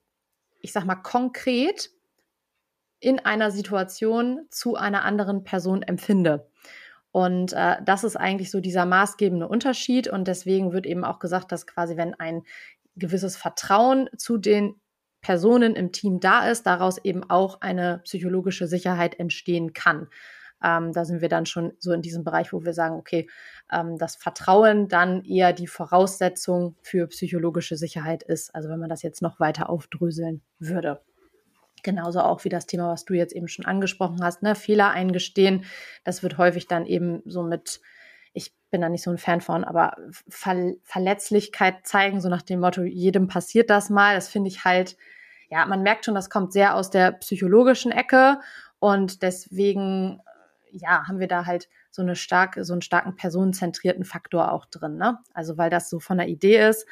ich 0.65 0.74
sag 0.74 0.84
mal, 0.84 0.95
konkret 0.95 1.91
in 3.00 3.19
einer 3.19 3.51
Situation 3.51 4.48
zu 4.50 4.75
einer 4.75 5.05
anderen 5.05 5.43
Person 5.43 5.84
empfinde. 5.84 6.50
Und 7.12 7.53
äh, 7.53 7.75
das 7.86 8.03
ist 8.03 8.15
eigentlich 8.15 8.50
so 8.50 8.62
dieser 8.62 8.88
maßgebende 8.88 9.48
Unterschied. 9.48 10.07
Und 10.07 10.27
deswegen 10.27 10.74
wird 10.74 10.88
eben 10.88 11.05
auch 11.05 11.19
gesagt, 11.19 11.51
dass 11.51 11.67
quasi, 11.67 11.98
wenn 11.98 12.15
ein 12.15 12.41
gewisses 12.95 13.38
Vertrauen 13.38 14.10
zu 14.17 14.39
den 14.39 14.81
Personen 15.22 15.75
im 15.75 15.91
Team 15.91 16.19
da 16.19 16.50
ist, 16.50 16.63
daraus 16.63 16.98
eben 16.98 17.24
auch 17.29 17.62
eine 17.62 18.00
psychologische 18.03 18.65
Sicherheit 18.65 19.19
entstehen 19.19 19.74
kann. 19.74 20.07
Ähm, 20.63 20.93
da 20.93 21.05
sind 21.05 21.21
wir 21.21 21.29
dann 21.29 21.45
schon 21.45 21.74
so 21.79 21.91
in 21.91 22.01
diesem 22.01 22.24
Bereich, 22.24 22.53
wo 22.53 22.63
wir 22.63 22.74
sagen, 22.74 22.95
okay, 22.95 23.27
ähm, 23.71 23.97
das 23.97 24.15
Vertrauen 24.15 24.88
dann 24.88 25.24
eher 25.24 25.53
die 25.53 25.67
Voraussetzung 25.67 26.75
für 26.81 27.07
psychologische 27.07 27.77
Sicherheit 27.77 28.24
ist. 28.24 28.53
Also 28.55 28.69
wenn 28.69 28.79
man 28.79 28.89
das 28.89 29.01
jetzt 29.01 29.21
noch 29.21 29.39
weiter 29.39 29.69
aufdröseln 29.69 30.41
würde. 30.59 31.01
Genauso 31.83 32.21
auch 32.21 32.43
wie 32.45 32.50
das 32.50 32.65
Thema, 32.65 32.89
was 32.89 33.05
du 33.05 33.13
jetzt 33.13 33.33
eben 33.33 33.47
schon 33.47 33.65
angesprochen 33.65 34.24
hast, 34.24 34.41
ne? 34.41 34.55
Fehler 34.55 34.89
eingestehen. 34.89 35.65
Das 36.03 36.24
wird 36.24 36.39
häufig 36.39 36.67
dann 36.67 36.88
eben 36.88 37.21
so 37.25 37.43
mit, 37.43 37.79
ich 38.33 38.55
bin 38.71 38.81
da 38.81 38.89
nicht 38.89 39.03
so 39.03 39.12
ein 39.12 39.19
Fan 39.19 39.39
von, 39.39 39.63
aber 39.63 39.95
Ver 40.27 40.74
Verletzlichkeit 40.81 41.85
zeigen, 41.85 42.21
so 42.21 42.29
nach 42.29 42.41
dem 42.41 42.62
Motto, 42.62 42.81
jedem 42.81 43.27
passiert 43.27 43.69
das 43.69 43.91
mal. 43.91 44.15
Das 44.15 44.29
finde 44.29 44.47
ich 44.47 44.65
halt, 44.65 44.97
ja, 45.50 45.63
man 45.67 45.83
merkt 45.83 46.05
schon, 46.05 46.15
das 46.15 46.31
kommt 46.31 46.53
sehr 46.53 46.75
aus 46.75 46.89
der 46.89 47.12
psychologischen 47.12 47.91
Ecke 47.91 48.39
und 48.79 49.21
deswegen, 49.21 50.21
ja, 50.75 51.08
haben 51.08 51.20
wir 51.20 51.27
da 51.27 51.46
halt 51.46 51.70
so 51.91 52.01
eine 52.01 52.15
starke, 52.15 52.65
so 52.65 52.74
einen 52.74 52.82
starken 52.82 53.15
personenzentrierten 53.15 54.03
Faktor 54.03 54.51
auch 54.51 54.65
drin, 54.65 54.98
ne? 54.98 55.20
Also 55.34 55.58
weil 55.58 55.70
das 55.70 55.89
so 55.89 56.00
von 56.00 56.17
der 56.17 56.27
Idee 56.27 56.67
ist, 56.67 56.86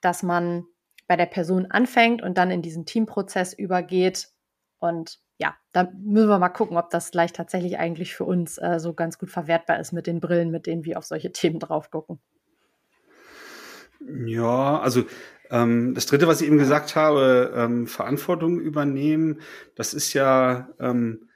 dass 0.00 0.22
man 0.22 0.64
bei 1.06 1.16
der 1.16 1.26
Person 1.26 1.66
anfängt 1.70 2.22
und 2.22 2.38
dann 2.38 2.50
in 2.50 2.62
diesen 2.62 2.86
Teamprozess 2.86 3.52
übergeht. 3.52 4.30
Und 4.78 5.20
ja, 5.38 5.54
da 5.72 5.92
müssen 6.00 6.28
wir 6.28 6.38
mal 6.38 6.48
gucken, 6.48 6.76
ob 6.76 6.90
das 6.90 7.10
gleich 7.10 7.32
tatsächlich 7.32 7.78
eigentlich 7.78 8.14
für 8.14 8.24
uns 8.24 8.58
äh, 8.58 8.78
so 8.78 8.94
ganz 8.94 9.18
gut 9.18 9.30
verwertbar 9.30 9.78
ist 9.78 9.92
mit 9.92 10.06
den 10.06 10.20
Brillen, 10.20 10.50
mit 10.50 10.66
denen 10.66 10.84
wir 10.84 10.98
auf 10.98 11.04
solche 11.04 11.32
Themen 11.32 11.58
drauf 11.58 11.90
gucken. 11.90 12.18
Ja, 14.26 14.80
also 14.80 15.04
ähm, 15.50 15.94
das 15.94 16.06
Dritte, 16.06 16.26
was 16.26 16.40
ich 16.40 16.46
eben 16.48 16.58
gesagt 16.58 16.96
habe, 16.96 17.52
ähm, 17.54 17.86
Verantwortung 17.86 18.58
übernehmen, 18.58 19.40
das 19.76 19.94
ist 19.94 20.12
ja 20.12 20.70
ähm, 20.80 21.28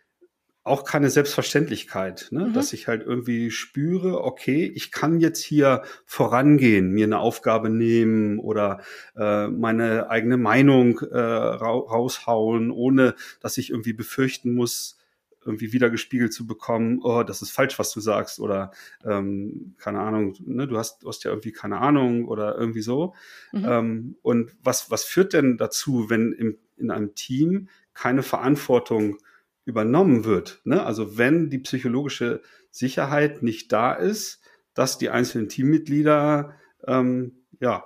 auch 0.67 0.85
keine 0.85 1.11
Selbstverständlichkeit, 1.11 2.29
ne? 2.31 2.47
Mhm. 2.47 2.53
dass 2.53 2.73
ich 2.73 2.89
halt 2.89 3.03
irgendwie 3.07 3.53
spüre, 3.53 4.25
okay, 4.25 4.71
ich 4.75 4.91
kann 4.91 5.21
jetzt 5.21 5.43
hier 5.43 5.83
vorangehen, 6.05 6.91
mir 6.91 7.05
eine 7.05 7.21
Aufgabe 7.21 7.71
nehmen 7.71 8.41
oder 8.41 8.81
äh, 9.17 9.47
meine 9.47 10.11
eigene 10.11 10.37
Meinung 10.37 10.99
äh, 10.99 11.19
ra 11.19 11.71
raushauen, 11.71 12.73
ohne 12.73 13.15
dass 13.41 13.59
ich 13.59 13.71
irgendwie 13.71 13.93
befürchten 13.93 14.55
muss, 14.55 14.99
irgendwie 15.45 15.73
wieder 15.73 15.89
gespiegelt 15.89 16.33
zu 16.33 16.49
bekommen, 16.49 16.99
oh, 17.03 17.23
das 17.23 17.43
ist 17.43 17.53
falsch, 17.53 17.79
was 17.79 17.93
du 17.93 18.01
sagst 18.01 18.41
oder 18.41 18.73
ähm, 19.05 19.77
keine 19.79 20.01
Ahnung, 20.01 20.35
ne, 20.41 20.67
du 20.67 20.77
hast, 20.77 21.05
du 21.05 21.09
hast 21.09 21.23
ja 21.23 21.31
irgendwie 21.31 21.53
keine 21.53 21.79
Ahnung 21.79 22.27
oder 22.27 22.59
irgendwie 22.59 22.83
so. 22.83 23.15
Mhm. 23.53 23.65
Ähm, 23.65 24.17
und 24.23 24.57
was, 24.65 24.91
was 24.91 25.05
führt 25.05 25.33
denn 25.33 25.59
dazu, 25.59 26.11
wenn 26.11 26.33
im, 26.33 26.59
in 26.77 26.91
einem 26.91 27.15
Team 27.15 27.69
keine 27.95 28.25
Verantwortung 28.25 29.19
übernommen 29.67 30.25
wird. 30.25 30.61
Ne? 30.65 30.83
Also 30.83 31.19
wenn 31.19 31.51
die 31.51 31.59
psychologische 31.59 32.41
Sicherheit 32.71 33.43
nicht 33.43 33.73
da 33.73 33.93
ist, 33.93 34.41
dass 34.73 34.97
die 34.97 35.11
einzelnen 35.11 35.49
Teammitglieder 35.49 36.55
ähm, 36.87 37.45
ja 37.61 37.85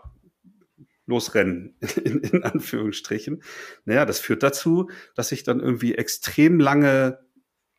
losrennen, 1.06 1.74
in, 2.04 2.20
in 2.20 2.44
Anführungsstrichen. 2.44 3.42
Naja, 3.84 4.04
das 4.04 4.20
führt 4.20 4.42
dazu, 4.42 4.90
dass 5.14 5.32
ich 5.32 5.42
dann 5.42 5.60
irgendwie 5.60 5.94
extrem 5.94 6.60
lange, 6.60 7.18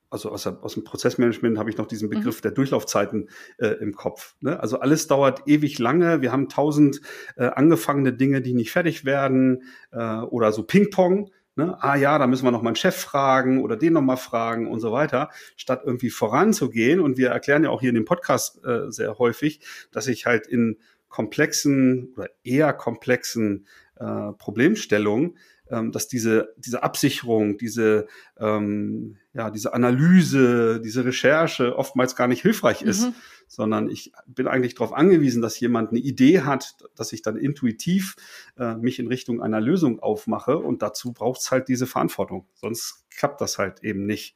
also 0.10 0.30
aus, 0.30 0.46
aus 0.48 0.74
dem 0.74 0.84
Prozessmanagement 0.84 1.58
habe 1.58 1.70
ich 1.70 1.78
noch 1.78 1.88
diesen 1.88 2.10
mhm. 2.10 2.16
Begriff 2.16 2.38
mhm. 2.40 2.42
der 2.42 2.52
Durchlaufzeiten 2.52 3.30
äh, 3.60 3.68
im 3.68 3.94
Kopf. 3.94 4.36
Ne? 4.42 4.60
Also 4.60 4.80
alles 4.80 5.08
dauert 5.08 5.48
ewig 5.48 5.80
lange. 5.80 6.22
Wir 6.22 6.32
haben 6.32 6.50
tausend 6.50 7.02
äh, 7.38 7.46
angefangene 7.46 8.14
Dinge, 8.14 8.42
die 8.42 8.54
nicht 8.54 8.72
fertig 8.72 9.06
werden 9.06 9.64
äh, 9.92 10.18
oder 10.22 10.52
so 10.52 10.64
Ping-Pong. 10.64 11.32
Ne? 11.62 11.78
Ah 11.80 11.96
ja, 11.96 12.18
da 12.18 12.26
müssen 12.26 12.44
wir 12.44 12.52
noch 12.52 12.64
mal 12.64 12.70
einen 12.70 12.76
Chef 12.76 12.96
fragen 12.96 13.62
oder 13.62 13.78
den 13.78 13.94
noch 13.94 14.02
mal 14.02 14.18
fragen 14.18 14.68
und 14.68 14.80
so 14.80 14.92
weiter, 14.92 15.30
statt 15.56 15.84
irgendwie 15.86 16.10
voranzugehen. 16.10 17.00
Und 17.00 17.18
wir 17.18 17.30
erklären 17.30 17.64
ja 17.64 17.70
auch 17.70 17.82
hier 17.82 17.90
in 17.90 17.96
dem 17.96 18.06
Podcast 18.06 18.64
äh, 18.66 18.90
sehr 18.90 19.20
häufig, 19.20 19.62
dass 19.92 20.08
ich 20.08 20.26
halt 20.26 20.48
in 20.48 20.78
komplexen 21.08 22.14
oder 22.16 22.30
eher 22.44 22.74
komplexen 22.74 23.68
äh, 24.00 24.32
Problemstellungen 24.38 25.38
ähm, 25.72 25.92
dass 25.92 26.08
diese, 26.08 26.54
diese 26.58 26.84
Absicherung, 26.84 27.58
diese, 27.58 28.08
ähm, 28.38 29.18
ja, 29.34 29.50
diese 29.50 29.74
Analyse, 29.74 30.82
diese 30.84 31.06
Recherche 31.06 31.78
oftmals 31.78 32.16
gar 32.16 32.28
nicht 32.28 32.42
hilfreich 32.42 32.82
ist, 32.82 33.06
mhm. 33.06 33.16
sondern 33.48 33.90
ich 33.90 34.12
bin 34.28 34.48
eigentlich 34.48 34.76
darauf 34.76 34.94
angewiesen, 34.94 35.42
dass 35.42 35.60
jemand 35.60 35.92
eine 35.92 36.00
Idee 36.00 36.42
hat, 36.42 36.76
dass 36.96 37.14
ich 37.14 37.22
dann 37.22 37.38
intuitiv 37.38 38.16
äh, 38.60 38.76
mich 38.76 39.00
in 39.00 39.08
Richtung 39.08 39.42
einer 39.42 39.62
Lösung 39.62 40.00
aufmache 40.00 40.58
und 40.58 40.82
dazu 40.82 41.14
braucht 41.14 41.40
es 41.40 41.52
halt 41.52 41.70
diese 41.70 41.88
Verantwortung. 41.88 42.46
Sonst 42.54 43.06
klappt 43.10 43.40
das 43.40 43.58
halt 43.58 43.84
eben 43.84 44.06
nicht. 44.06 44.36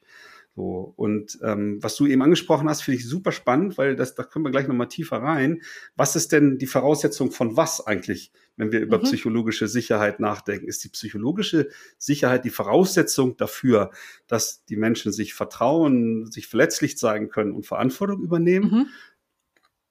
So, 0.56 0.94
und 0.96 1.38
ähm, 1.42 1.82
was 1.82 1.96
du 1.96 2.06
eben 2.06 2.22
angesprochen 2.22 2.66
hast, 2.66 2.80
finde 2.80 2.98
ich 2.98 3.06
super 3.06 3.30
spannend, 3.30 3.76
weil 3.76 3.94
das, 3.94 4.14
da 4.14 4.22
können 4.22 4.42
wir 4.42 4.50
gleich 4.50 4.66
nochmal 4.66 4.88
tiefer 4.88 5.18
rein. 5.18 5.60
Was 5.96 6.16
ist 6.16 6.32
denn 6.32 6.56
die 6.56 6.66
Voraussetzung 6.66 7.30
von 7.30 7.58
was 7.58 7.86
eigentlich, 7.86 8.32
wenn 8.56 8.72
wir 8.72 8.80
über 8.80 8.96
mhm. 8.96 9.02
psychologische 9.02 9.68
Sicherheit 9.68 10.18
nachdenken? 10.18 10.66
Ist 10.66 10.82
die 10.82 10.88
psychologische 10.88 11.68
Sicherheit 11.98 12.46
die 12.46 12.50
Voraussetzung 12.50 13.36
dafür, 13.36 13.90
dass 14.28 14.64
die 14.64 14.76
Menschen 14.76 15.12
sich 15.12 15.34
vertrauen, 15.34 16.30
sich 16.30 16.46
verletzlich 16.46 16.96
zeigen 16.96 17.28
können 17.28 17.52
und 17.52 17.66
Verantwortung 17.66 18.22
übernehmen? 18.22 18.70
Mhm. 18.70 18.86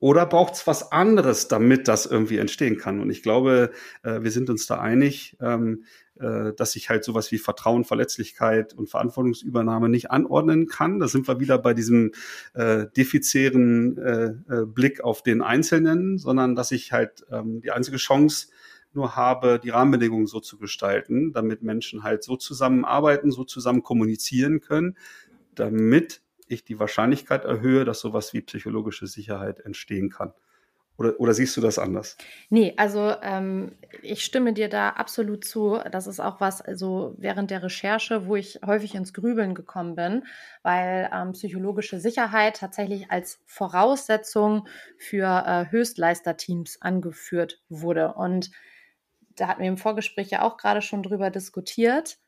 Oder 0.06 0.28
braucht 0.28 0.54
es 0.54 0.68
was 0.68 0.92
anderes, 0.92 1.48
damit 1.48 1.88
das 1.88 2.06
irgendwie 2.06 2.38
entstehen 2.38 2.78
kann? 2.78 3.00
Und 3.00 3.10
ich 3.10 3.24
glaube, 3.24 3.72
äh, 4.04 4.22
wir 4.22 4.30
sind 4.30 4.52
uns 4.52 4.68
da 4.68 4.80
einig, 4.80 5.36
ähm, 5.42 5.84
äh, 6.20 6.54
dass 6.54 6.76
ich 6.76 6.92
halt 6.92 7.04
sowas 7.04 7.32
wie 7.32 7.40
Vertrauen, 7.40 7.86
Verletzlichkeit 7.86 8.76
und 8.76 8.88
Verantwortungsübernahme 8.88 9.90
nicht 9.90 10.12
anordnen 10.12 10.68
kann. 10.68 11.00
Da 11.00 11.08
sind 11.08 11.28
wir 11.28 11.40
wieder 11.40 11.58
bei 11.58 11.74
diesem 11.74 12.12
äh, 12.54 12.86
defizitären 12.96 13.98
äh, 13.98 14.26
äh, 14.48 14.66
Blick 14.68 15.04
auf 15.04 15.24
den 15.24 15.42
Einzelnen, 15.42 16.20
sondern 16.20 16.54
dass 16.54 16.70
ich 16.70 16.92
halt 16.92 17.26
ähm, 17.32 17.62
die 17.62 17.72
einzige 17.72 17.98
Chance 17.98 18.50
nur 18.94 19.16
habe, 19.16 19.58
die 19.58 19.72
Rahmenbedingungen 19.72 20.28
so 20.28 20.40
zu 20.40 20.60
gestalten, 20.60 21.34
damit 21.34 21.64
Menschen 21.64 22.04
halt 22.04 22.24
so 22.24 22.36
zusammenarbeiten, 22.36 23.32
so 23.32 23.44
zusammen 23.44 23.82
kommunizieren 23.82 24.62
können, 24.62 24.98
damit 25.56 26.22
ich 26.48 26.64
die 26.64 26.80
Wahrscheinlichkeit 26.80 27.46
erhöhe, 27.46 27.86
dass 27.86 28.00
sowas 28.00 28.34
wie 28.34 28.42
psychologische 28.42 29.08
Sicherheit 29.08 29.60
entstehen 29.62 30.10
kann. 30.10 30.34
Oder, 30.98 31.20
oder 31.20 31.34
siehst 31.34 31.58
du 31.58 31.62
das 31.62 31.78
anders? 31.78 32.18
Nee, 32.50 32.74
also 32.78 33.14
ähm, 33.22 33.74
ich 34.02 34.24
stimme 34.24 34.54
dir 34.54 34.70
da 34.70 34.92
absolut 34.92 35.44
zu. 35.44 35.78
Das 35.92 36.08
ist 36.08 36.22
auch 36.22 36.40
was, 36.40 36.62
also 36.62 37.16
während 37.18 37.52
der 37.52 37.64
Recherche, 37.64 38.28
wo 38.28 38.38
ich 38.38 38.60
häufig 38.66 38.96
ins 38.96 39.14
Grübeln 39.14 39.56
gekommen 39.56 39.96
bin, 39.96 40.24
weil 40.64 41.10
ähm, 41.14 41.34
psychologische 41.34 42.00
Sicherheit 42.00 42.58
tatsächlich 42.58 43.12
als 43.12 43.42
Voraussetzung 43.46 44.68
für 44.98 45.44
äh, 45.46 45.70
Höchstleisterteams 45.70 46.82
angeführt 46.82 47.62
wurde. 47.68 48.14
Und 48.14 48.52
da 49.36 49.50
hatten 49.50 49.64
wir 49.64 49.70
im 49.70 49.78
Vorgespräch 49.78 50.30
ja 50.30 50.44
auch 50.44 50.56
gerade 50.56 50.82
schon 50.82 51.04
drüber 51.04 51.30
diskutiert 51.30 52.20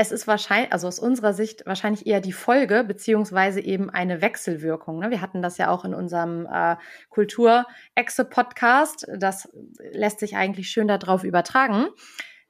es 0.00 0.12
ist 0.12 0.28
wahrscheinlich, 0.28 0.72
also 0.72 0.86
aus 0.86 1.00
unserer 1.00 1.32
Sicht 1.32 1.66
wahrscheinlich 1.66 2.06
eher 2.06 2.20
die 2.20 2.32
Folge, 2.32 2.84
beziehungsweise 2.84 3.60
eben 3.60 3.90
eine 3.90 4.22
Wechselwirkung. 4.22 5.00
Ne? 5.00 5.10
Wir 5.10 5.20
hatten 5.20 5.42
das 5.42 5.58
ja 5.58 5.70
auch 5.70 5.84
in 5.84 5.92
unserem 5.92 6.46
äh, 6.46 6.76
Kultur-Exe-Podcast. 7.08 9.08
Das 9.16 9.48
lässt 9.90 10.20
sich 10.20 10.36
eigentlich 10.36 10.70
schön 10.70 10.86
darauf 10.86 11.24
übertragen, 11.24 11.88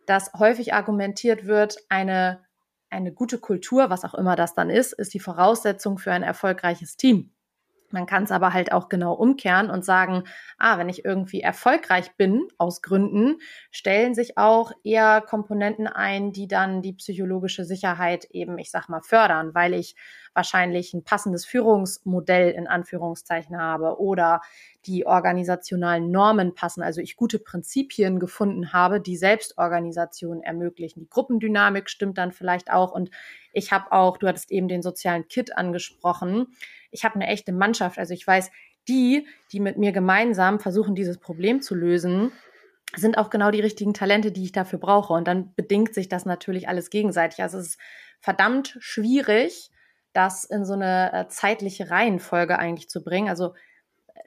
dass 0.05 0.35
häufig 0.35 0.75
argumentiert 0.75 1.47
wird, 1.47 1.78
eine, 1.88 2.45
eine 2.90 3.14
gute 3.14 3.38
Kultur, 3.38 3.88
was 3.88 4.05
auch 4.05 4.14
immer 4.14 4.37
das 4.37 4.52
dann 4.52 4.69
ist, 4.69 4.93
ist 4.93 5.14
die 5.14 5.21
Voraussetzung 5.21 5.97
für 5.97 6.12
ein 6.12 6.23
erfolgreiches 6.23 6.99
Team. 6.99 7.33
Man 7.90 8.07
kann 8.07 8.25
es 8.25 8.30
aber 8.30 8.52
halt 8.52 8.73
auch 8.73 8.88
genau 8.88 9.14
umkehren 9.14 9.71
und 9.71 9.85
sagen, 9.85 10.25
ah, 10.59 10.78
wenn 10.78 10.88
ich 10.88 11.04
irgendwie 11.04 11.40
erfolgreich 11.40 12.16
bin 12.16 12.49
aus 12.59 12.83
Gründen, 12.83 13.38
stellen 13.71 14.14
sich 14.14 14.37
auch 14.37 14.73
eher 14.85 15.21
Komponenten 15.21 15.87
ein, 15.87 16.33
die 16.33 16.49
dann 16.49 16.83
die 16.83 16.92
psychologische 16.92 17.64
Sicherheit 17.64 18.26
eben, 18.30 18.59
ich 18.59 18.71
sag 18.71 18.88
mal, 18.88 19.00
fördern, 19.00 19.54
weil 19.54 19.75
ich 19.75 19.97
wahrscheinlich 20.35 20.95
ein 20.95 21.02
passendes 21.02 21.45
Führungsmodell 21.45 22.50
in 22.52 22.68
Anführungszeichen 22.68 23.59
habe 23.59 23.99
oder 24.00 24.40
die 24.87 25.07
organisationalen 25.07 26.11
Normen 26.11 26.54
passen, 26.54 26.83
also 26.83 27.00
ich 27.00 27.16
gute 27.16 27.38
Prinzipien 27.38 28.21
gefunden 28.21 28.73
habe, 28.73 29.00
die 29.00 29.16
Selbstorganisation 29.16 30.42
ermöglichen. 30.42 31.00
Die 31.00 31.09
Gruppendynamik 31.09 31.90
stimmt 31.90 32.18
dann 32.18 32.33
vielleicht 32.33 32.71
auch 32.71 32.92
und 32.92 33.11
ich 33.52 33.73
habe 33.73 33.90
auch, 33.92 34.16
du 34.16 34.28
hattest 34.28 34.50
eben 34.52 34.68
den 34.68 34.83
sozialen 34.83 35.26
Kit 35.26 35.57
angesprochen, 35.57 36.47
ich 36.90 37.04
habe 37.04 37.16
eine 37.16 37.26
echte 37.26 37.52
Mannschaft, 37.52 37.99
also 37.99 38.14
ich 38.14 38.26
weiß, 38.26 38.50
die, 38.88 39.26
die 39.52 39.61
mit 39.61 39.76
mir 39.76 39.92
gemeinsam 39.92 40.61
versuchen, 40.61 40.95
dieses 40.95 41.18
Problem 41.18 41.61
zu 41.61 41.75
lösen, 41.75 42.33
sind 42.97 43.18
auch 43.18 43.28
genau 43.28 43.50
die 43.50 43.61
richtigen 43.61 43.92
Talente, 43.92 44.33
die 44.33 44.45
ich 44.45 44.52
dafür 44.52 44.78
brauche. 44.78 45.12
Und 45.12 45.28
dann 45.28 45.54
bedingt 45.54 45.95
sich 45.95 46.09
das 46.09 46.25
natürlich 46.25 46.68
alles 46.68 46.88
gegenseitig. 46.88 47.42
Also 47.42 47.59
es 47.59 47.68
ist 47.68 47.80
verdammt 48.21 48.76
schwierig, 48.80 49.71
das 50.14 50.45
in 50.45 50.64
so 50.64 50.73
eine 50.73 51.12
äh, 51.12 51.28
zeitliche 51.28 51.90
Reihenfolge 51.90 52.59
eigentlich 52.59 52.88
zu 52.88 53.04
bringen. 53.04 53.28
Also 53.28 53.54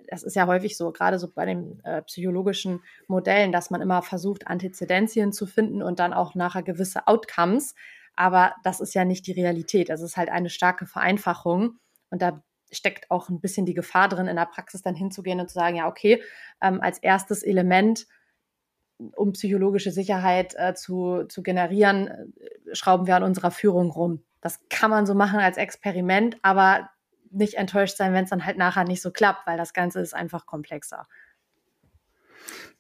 das 0.10 0.24
ist 0.24 0.36
ja 0.36 0.48
häufig 0.48 0.78
so, 0.78 0.92
gerade 0.92 1.20
so 1.20 1.32
bei 1.32 1.46
den 1.46 1.80
äh, 1.84 2.02
psychologischen 2.04 2.84
Modellen, 3.08 3.52
dass 3.52 3.72
man 3.72 3.82
immer 3.82 4.02
versucht, 4.02 4.48
Antizidenzien 4.48 5.34
zu 5.34 5.48
finden 5.48 5.82
und 5.82 6.00
dann 6.00 6.14
auch 6.14 6.36
nachher 6.36 6.64
gewisse 6.64 7.08
Outcomes. 7.08 7.74
Aber 8.16 8.54
das 8.64 8.80
ist 8.80 8.94
ja 8.94 9.06
nicht 9.06 9.26
die 9.26 9.32
Realität. 9.32 9.90
Das 9.90 10.02
ist 10.02 10.18
halt 10.18 10.30
eine 10.30 10.50
starke 10.50 10.86
Vereinfachung. 10.86 11.80
Und 12.10 12.22
da 12.22 12.44
steckt 12.72 13.12
auch 13.12 13.30
ein 13.30 13.40
bisschen 13.40 13.66
die 13.66 13.74
Gefahr 13.74 14.10
drin, 14.10 14.28
in 14.28 14.36
der 14.36 14.46
Praxis 14.46 14.82
dann 14.82 14.96
hinzugehen 14.96 15.40
und 15.40 15.50
zu 15.50 15.56
sagen, 15.56 15.76
ja, 15.76 15.88
okay, 15.88 16.22
ähm, 16.62 16.82
als 16.82 17.00
erstes 17.00 17.44
Element, 17.44 18.08
um 19.16 19.34
psychologische 19.34 19.92
Sicherheit 19.92 20.56
äh, 20.58 20.74
zu, 20.74 21.26
zu 21.28 21.44
generieren, 21.44 22.08
äh, 22.08 22.76
schrauben 22.76 23.08
wir 23.08 23.16
an 23.16 23.24
unserer 23.24 23.52
Führung 23.52 23.92
rum. 23.92 24.24
Das 24.42 24.60
kann 24.70 24.90
man 24.90 25.06
so 25.06 25.14
machen 25.14 25.40
als 25.40 25.58
Experiment, 25.58 26.38
aber 26.42 26.90
nicht 27.32 27.56
enttäuscht 27.56 27.98
sein, 27.98 28.14
wenn 28.14 28.26
es 28.26 28.30
dann 28.30 28.46
halt 28.46 28.58
nachher 28.58 28.84
nicht 28.84 29.02
so 29.02 29.12
klappt, 29.12 29.48
weil 29.48 29.58
das 29.58 29.74
Ganze 29.74 30.02
ist 30.02 30.14
einfach 30.14 30.46
komplexer. 30.46 31.08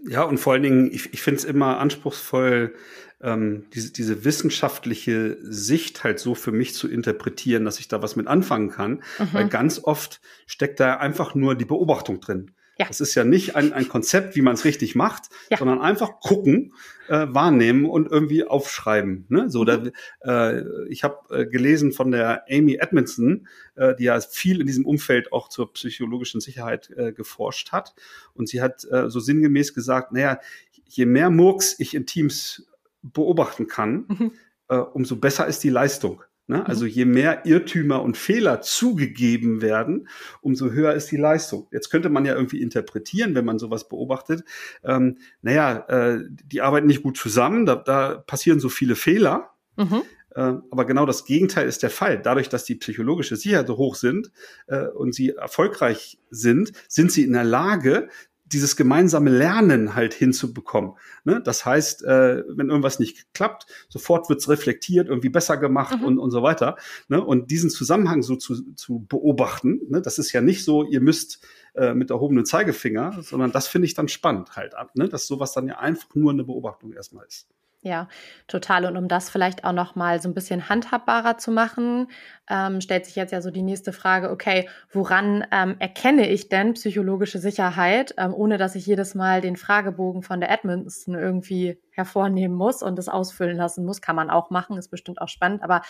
Ja, 0.08 0.24
und 0.24 0.40
vor 0.40 0.54
allen 0.54 0.64
Dingen, 0.64 0.92
ich, 0.92 1.14
ich 1.14 1.22
finde 1.22 1.40
es 1.40 1.46
immer 1.46 1.80
anspruchsvoll, 1.80 2.74
ähm, 3.22 3.66
diese, 3.74 3.92
diese 3.94 4.26
wissenschaftliche 4.26 5.38
Sicht 5.42 6.04
halt 6.04 6.20
so 6.20 6.34
für 6.36 6.52
mich 6.52 6.74
zu 6.74 6.88
interpretieren, 6.88 7.66
dass 7.66 7.80
ich 7.80 7.88
da 7.88 8.02
was 8.02 8.16
mit 8.16 8.28
anfangen 8.28 8.70
kann. 8.70 9.04
Mhm. 9.20 9.28
Weil 9.32 9.48
ganz 9.48 9.84
oft 9.84 10.22
steckt 10.48 10.80
da 10.80 10.96
einfach 10.98 11.36
nur 11.36 11.56
die 11.56 11.66
Beobachtung 11.66 12.20
drin. 12.20 12.52
Ja. 12.78 12.88
Das 12.88 13.02
ist 13.02 13.14
ja 13.16 13.24
nicht 13.24 13.56
ein, 13.56 13.74
ein 13.74 13.88
Konzept, 13.90 14.36
wie 14.36 14.42
man 14.42 14.56
es 14.56 14.66
richtig 14.66 14.96
macht, 14.96 15.30
ja. 15.50 15.58
sondern 15.58 15.82
einfach 15.82 16.20
gucken, 16.20 16.74
äh, 17.10 17.28
wahrnehmen 17.30 17.86
und 17.86 18.10
irgendwie 18.10 18.44
aufschreiben. 18.44 19.26
Ne? 19.30 19.50
So, 19.50 19.64
mhm. 19.64 19.92
da, 20.24 20.52
äh, 20.56 20.88
ich 20.88 21.04
habe 21.04 21.18
äh, 21.30 21.46
gelesen 21.46 21.92
von 21.92 22.12
der 22.12 22.46
Amy 22.50 22.76
Edmondson, 22.76 23.48
äh, 23.76 23.96
die 23.96 24.06
ja 24.06 24.20
viel 24.22 24.62
in 24.62 24.68
diesem 24.68 24.86
Umfeld 24.86 25.32
auch 25.34 25.50
zur 25.50 25.74
psychologischen 25.74 26.40
Sicherheit 26.42 26.90
äh, 26.96 27.12
geforscht 27.12 27.72
hat. 27.72 27.94
Und 28.34 28.48
sie 28.48 28.62
hat 28.62 28.86
äh, 28.90 29.10
so 29.10 29.20
sinngemäß 29.20 29.74
gesagt, 29.74 30.14
naja, 30.14 30.40
je 30.86 31.06
mehr 31.06 31.30
Murks 31.30 31.76
ich 31.80 31.94
in 31.94 32.06
Teams 32.06 32.66
beobachten 33.02 33.68
kann, 33.68 34.06
mhm. 34.08 34.32
äh, 34.70 34.78
umso 34.78 35.18
besser 35.18 35.48
ist 35.48 35.64
die 35.64 35.70
Leistung. 35.70 36.24
Ne? 36.52 36.58
Mhm. 36.58 36.64
Also 36.66 36.86
je 36.86 37.06
mehr 37.06 37.46
Irrtümer 37.46 38.02
und 38.04 38.18
Fehler 38.18 38.60
zugegeben 38.60 39.62
werden, 39.62 40.10
umso 40.42 40.72
höher 40.72 40.94
ist 40.94 41.10
die 41.10 41.18
Leistung. 41.18 41.68
Jetzt 41.72 41.90
könnte 41.90 42.10
man 42.10 42.26
ja 42.26 42.36
irgendwie 42.36 42.62
interpretieren, 42.62 43.36
wenn 43.36 43.46
man 43.46 43.58
sowas 43.58 43.88
beobachtet. 43.88 44.44
Ähm, 44.84 45.18
naja, 45.42 45.86
äh, 45.88 46.20
die 46.28 46.60
arbeiten 46.60 46.88
nicht 46.88 47.04
gut 47.04 47.16
zusammen, 47.16 47.66
da, 47.66 47.76
da 47.76 48.16
passieren 48.16 48.60
so 48.60 48.68
viele 48.68 48.98
Fehler. 48.98 49.52
Mhm. 49.78 50.02
Äh, 50.36 50.42
aber 50.72 50.84
genau 50.86 51.06
das 51.06 51.24
Gegenteil 51.24 51.70
ist 51.70 51.84
der 51.84 51.90
Fall. 51.90 52.22
Dadurch, 52.22 52.50
dass 52.50 52.66
die 52.66 52.76
psychologische 52.76 53.38
Sicherheit 53.38 53.68
so 53.68 53.78
hoch 53.78 53.96
sind 53.96 54.30
äh, 54.68 54.88
und 54.88 55.16
sie 55.16 55.30
erfolgreich 55.30 56.20
sind, 56.32 56.74
sind 56.90 57.14
sie 57.14 57.24
in 57.24 57.32
der 57.32 57.46
Lage, 57.46 58.10
dieses 58.54 58.76
gemeinsame 58.76 59.30
Lernen 59.30 59.96
halt 59.96 60.14
hinzubekommen. 60.14 60.94
Ne? 61.24 61.42
Das 61.44 61.66
heißt, 61.66 62.04
äh, 62.04 62.44
wenn 62.50 62.70
irgendwas 62.70 63.00
nicht 63.00 63.34
klappt, 63.34 63.66
sofort 63.90 64.30
wird's 64.30 64.50
reflektiert, 64.50 65.08
irgendwie 65.08 65.30
besser 65.30 65.58
gemacht 65.58 66.00
mhm. 66.00 66.06
und, 66.06 66.20
und 66.20 66.32
so 66.32 66.44
weiter. 66.44 66.78
Ne? 67.08 67.24
Und 67.24 67.52
diesen 67.52 67.70
Zusammenhang 67.70 68.24
so 68.24 68.36
zu, 68.36 68.74
zu 68.74 69.06
beobachten, 69.08 69.82
ne? 69.90 70.02
das 70.02 70.20
ist 70.20 70.32
ja 70.32 70.42
nicht 70.42 70.64
so, 70.64 70.84
ihr 70.84 71.02
müsst 71.02 71.46
äh, 71.74 71.94
mit 71.94 72.10
erhobenen 72.10 72.46
Zeigefinger, 72.46 73.22
sondern 73.22 73.52
das 73.52 73.68
finde 73.68 73.86
ich 73.86 73.94
dann 73.94 74.08
spannend 74.08 74.56
halt 74.56 74.76
ab, 74.76 74.92
ne? 74.96 75.08
dass 75.08 75.28
sowas 75.28 75.54
dann 75.54 75.68
ja 75.68 75.80
einfach 75.80 76.14
nur 76.16 76.32
eine 76.32 76.44
Beobachtung 76.44 76.94
erstmal 76.94 77.26
ist. 77.26 77.48
Ja, 77.84 78.08
total. 78.48 78.86
Und 78.86 78.96
um 78.96 79.08
das 79.08 79.32
vielleicht 79.32 79.64
auch 79.64 79.72
noch 79.72 79.96
mal 79.96 80.22
so 80.22 80.30
ein 80.30 80.36
bisschen 80.36 80.70
handhabbarer 80.70 81.40
zu 81.40 81.50
machen, 81.50 82.10
ähm, 82.48 82.80
stellt 82.80 83.08
sich 83.08 83.16
jetzt 83.16 83.32
ja 83.32 83.42
so 83.42 83.50
die 83.50 83.64
nächste 83.64 83.92
Frage, 83.92 84.30
okay, 84.30 84.70
woran 84.92 85.44
ähm, 85.52 85.78
erkenne 85.80 86.30
ich 86.30 86.48
denn 86.48 86.74
psychologische 86.74 87.40
Sicherheit, 87.40 88.14
ähm, 88.18 88.36
ohne 88.36 88.60
dass 88.60 88.76
ich 88.76 88.86
jedes 88.86 89.16
Mal 89.16 89.42
den 89.42 89.56
Fragebogen 89.56 90.22
von 90.22 90.40
der 90.40 90.52
Edmondson 90.52 91.16
irgendwie 91.16 91.80
hervornehmen 91.90 92.56
muss 92.56 92.84
und 92.84 92.98
das 93.00 93.10
ausfüllen 93.10 93.58
lassen 93.58 93.84
muss? 93.84 94.00
Kann 94.00 94.16
man 94.16 94.30
auch 94.30 94.52
machen, 94.52 94.78
ist 94.78 94.90
bestimmt 94.90 95.20
auch 95.20 95.30
spannend. 95.30 95.64
Aber 95.64 95.82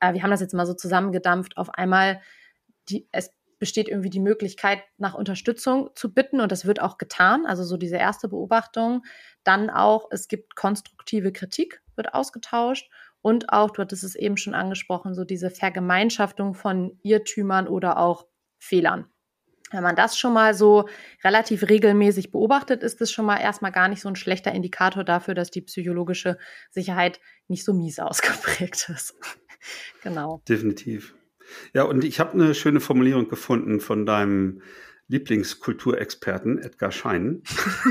äh, 0.00 0.14
wir 0.14 0.24
haben 0.24 0.32
das 0.32 0.40
jetzt 0.40 0.54
mal 0.54 0.66
so 0.66 0.74
zusammengedampft. 0.74 1.56
Auf 1.56 1.70
einmal, 1.70 2.20
die, 2.88 3.06
es 3.12 3.30
besteht 3.58 3.88
irgendwie 3.88 4.10
die 4.10 4.20
Möglichkeit, 4.20 4.80
nach 4.96 5.14
Unterstützung 5.14 5.90
zu 5.94 6.12
bitten 6.12 6.40
und 6.40 6.52
das 6.52 6.64
wird 6.64 6.80
auch 6.80 6.98
getan. 6.98 7.46
Also 7.46 7.64
so 7.64 7.76
diese 7.76 7.96
erste 7.96 8.28
Beobachtung. 8.28 9.04
Dann 9.44 9.70
auch, 9.70 10.08
es 10.10 10.28
gibt 10.28 10.54
konstruktive 10.56 11.32
Kritik, 11.32 11.82
wird 11.96 12.14
ausgetauscht 12.14 12.90
und 13.22 13.52
auch, 13.52 13.70
du 13.70 13.82
hattest 13.82 14.04
es 14.04 14.14
eben 14.14 14.36
schon 14.36 14.54
angesprochen, 14.54 15.14
so 15.14 15.24
diese 15.24 15.50
Vergemeinschaftung 15.50 16.54
von 16.54 16.98
Irrtümern 17.02 17.66
oder 17.66 17.98
auch 17.98 18.26
Fehlern. 18.58 19.06
Wenn 19.70 19.82
man 19.82 19.96
das 19.96 20.18
schon 20.18 20.32
mal 20.32 20.54
so 20.54 20.88
relativ 21.22 21.68
regelmäßig 21.68 22.30
beobachtet, 22.30 22.82
ist 22.82 23.00
es 23.02 23.12
schon 23.12 23.26
mal 23.26 23.38
erstmal 23.38 23.72
gar 23.72 23.88
nicht 23.88 24.00
so 24.00 24.08
ein 24.08 24.16
schlechter 24.16 24.52
Indikator 24.52 25.04
dafür, 25.04 25.34
dass 25.34 25.50
die 25.50 25.60
psychologische 25.60 26.38
Sicherheit 26.70 27.20
nicht 27.48 27.64
so 27.64 27.74
mies 27.74 27.98
ausgeprägt 27.98 28.88
ist. 28.88 29.14
genau. 30.02 30.40
Definitiv. 30.48 31.14
Ja, 31.72 31.84
und 31.84 32.04
ich 32.04 32.20
habe 32.20 32.32
eine 32.32 32.54
schöne 32.54 32.80
Formulierung 32.80 33.28
gefunden 33.28 33.80
von 33.80 34.06
deinem 34.06 34.62
Lieblingskulturexperten 35.08 36.58
Edgar 36.58 36.92
Schein. 36.92 37.42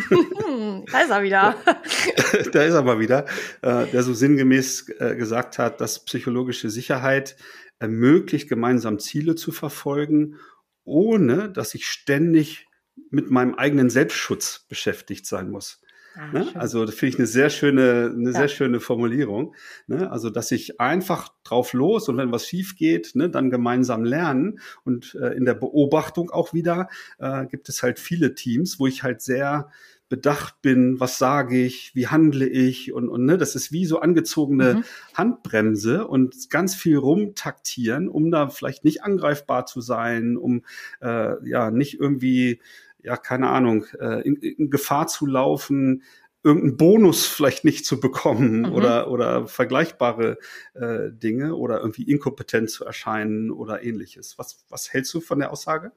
da 0.92 1.02
ist 1.02 1.10
er 1.10 1.24
wieder. 1.24 1.56
da 2.52 2.64
ist 2.64 2.74
er 2.74 2.84
mal 2.84 3.00
wieder, 3.00 3.26
äh, 3.62 3.88
der 3.88 4.04
so 4.04 4.14
sinngemäß 4.14 4.90
äh, 5.00 5.16
gesagt 5.16 5.58
hat, 5.58 5.82
dass 5.82 6.06
psychologische 6.06 6.70
Sicherheit 6.70 7.36
ermöglicht, 7.80 8.48
gemeinsam 8.50 9.00
Ziele 9.00 9.36
zu 9.36 9.52
verfolgen, 9.52 10.38
ohne 10.84 11.50
dass 11.50 11.74
ich 11.74 11.88
ständig 11.88 12.68
mit 13.10 13.32
meinem 13.32 13.56
eigenen 13.56 13.90
Selbstschutz 13.90 14.66
beschäftigt 14.70 15.26
sein 15.26 15.50
muss. 15.50 15.82
Ah, 16.18 16.32
ne? 16.34 16.48
Also 16.56 16.84
das 16.84 16.96
finde 16.96 17.14
ich 17.14 17.20
eine 17.20 17.28
sehr 17.28 17.52
schöne, 17.52 18.12
eine 18.12 18.32
ja. 18.32 18.40
sehr 18.40 18.48
schöne 18.48 18.80
Formulierung. 18.80 19.54
Ne? 19.86 20.10
Also 20.10 20.32
dass 20.32 20.52
ich 20.52 20.80
einfach 20.82 21.30
drauf 21.44 21.74
los 21.74 22.10
und 22.10 22.18
wenn 22.18 22.32
was 22.32 22.48
schief 22.48 22.76
geht, 22.76 23.12
ne, 23.14 23.30
dann 23.30 23.52
gemeinsam 23.52 24.04
lernen. 24.04 24.60
Und 24.84 25.16
äh, 25.22 25.34
in 25.34 25.46
der 25.46 25.54
Beobachtung 25.54 26.32
auch 26.32 26.54
wieder 26.54 26.90
äh, 27.20 27.46
gibt 27.46 27.70
es 27.70 27.84
halt 27.84 28.00
viele 28.00 28.34
Teams, 28.34 28.80
wo 28.80 28.88
ich 28.88 29.04
halt 29.04 29.22
sehr 29.22 29.70
bedacht 30.10 30.62
bin, 30.62 31.00
was 31.00 31.18
sage 31.18 31.62
ich, 31.62 31.92
wie 31.94 32.08
handle 32.08 32.48
ich 32.48 32.94
und, 32.94 33.10
und 33.10 33.26
ne, 33.26 33.38
das 33.38 33.56
ist 33.56 33.72
wie 33.72 33.86
so 33.86 34.00
angezogene 34.00 34.76
mhm. 34.76 34.84
Handbremse 35.14 36.08
und 36.08 36.50
ganz 36.50 36.76
viel 36.76 36.98
rumtaktieren, 36.98 38.08
um 38.08 38.32
da 38.32 38.48
vielleicht 38.48 38.86
nicht 38.86 39.04
angreifbar 39.04 39.66
zu 39.66 39.82
sein, 39.82 40.38
um 40.38 40.64
äh, 41.02 41.48
ja 41.48 41.72
nicht 41.72 42.00
irgendwie 42.00 42.62
ja, 43.08 43.16
keine 43.16 43.48
Ahnung, 43.48 43.86
äh, 44.02 44.22
in, 44.28 44.36
in 44.36 44.70
Gefahr 44.70 45.08
zu 45.08 45.26
laufen, 45.26 46.04
irgendeinen 46.44 46.76
Bonus 46.76 47.26
vielleicht 47.26 47.64
nicht 47.64 47.86
zu 47.86 48.02
bekommen 48.02 48.64
mhm. 48.64 48.74
oder, 48.74 49.10
oder 49.10 49.48
vergleichbare 49.48 50.38
äh, 50.74 51.10
Dinge 51.10 51.56
oder 51.56 51.80
irgendwie 51.80 52.04
inkompetent 52.04 52.70
zu 52.70 52.84
erscheinen 52.84 53.50
oder 53.50 53.82
ähnliches. 53.82 54.38
Was, 54.38 54.66
was 54.68 54.92
hältst 54.92 55.14
du 55.14 55.22
von 55.22 55.40
der 55.40 55.54
Aussage? 55.54 55.94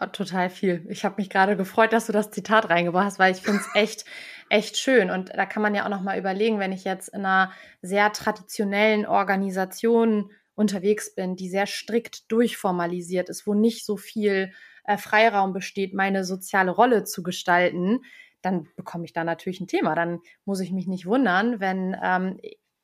Oh, 0.00 0.06
total 0.06 0.48
viel. 0.48 0.86
Ich 0.88 1.04
habe 1.04 1.16
mich 1.18 1.28
gerade 1.28 1.56
gefreut, 1.56 1.92
dass 1.92 2.06
du 2.06 2.12
das 2.12 2.30
Zitat 2.30 2.70
reingebracht 2.70 3.06
hast, 3.06 3.18
weil 3.18 3.34
ich 3.34 3.42
finde 3.42 3.60
es 3.60 3.68
echt, 3.74 4.04
echt 4.48 4.76
schön. 4.76 5.10
Und 5.10 5.30
da 5.30 5.44
kann 5.44 5.62
man 5.62 5.74
ja 5.74 5.84
auch 5.84 5.90
noch 5.90 6.02
mal 6.02 6.18
überlegen, 6.18 6.60
wenn 6.60 6.72
ich 6.72 6.84
jetzt 6.84 7.08
in 7.08 7.24
einer 7.24 7.50
sehr 7.82 8.12
traditionellen 8.12 9.06
Organisation 9.06 10.30
unterwegs 10.54 11.16
bin, 11.16 11.34
die 11.34 11.48
sehr 11.48 11.66
strikt 11.66 12.30
durchformalisiert 12.30 13.28
ist, 13.28 13.44
wo 13.44 13.54
nicht 13.54 13.84
so 13.84 13.96
viel 13.96 14.52
äh, 14.84 14.96
Freiraum 14.96 15.52
besteht, 15.52 15.94
meine 15.94 16.24
soziale 16.24 16.70
Rolle 16.70 17.04
zu 17.04 17.22
gestalten, 17.22 18.00
dann 18.42 18.68
bekomme 18.76 19.04
ich 19.04 19.12
da 19.12 19.24
natürlich 19.24 19.60
ein 19.60 19.66
Thema. 19.66 19.94
Dann 19.94 20.20
muss 20.44 20.60
ich 20.60 20.70
mich 20.70 20.86
nicht 20.86 21.06
wundern, 21.06 21.60
wenn 21.60 21.96
ähm, 22.02 22.38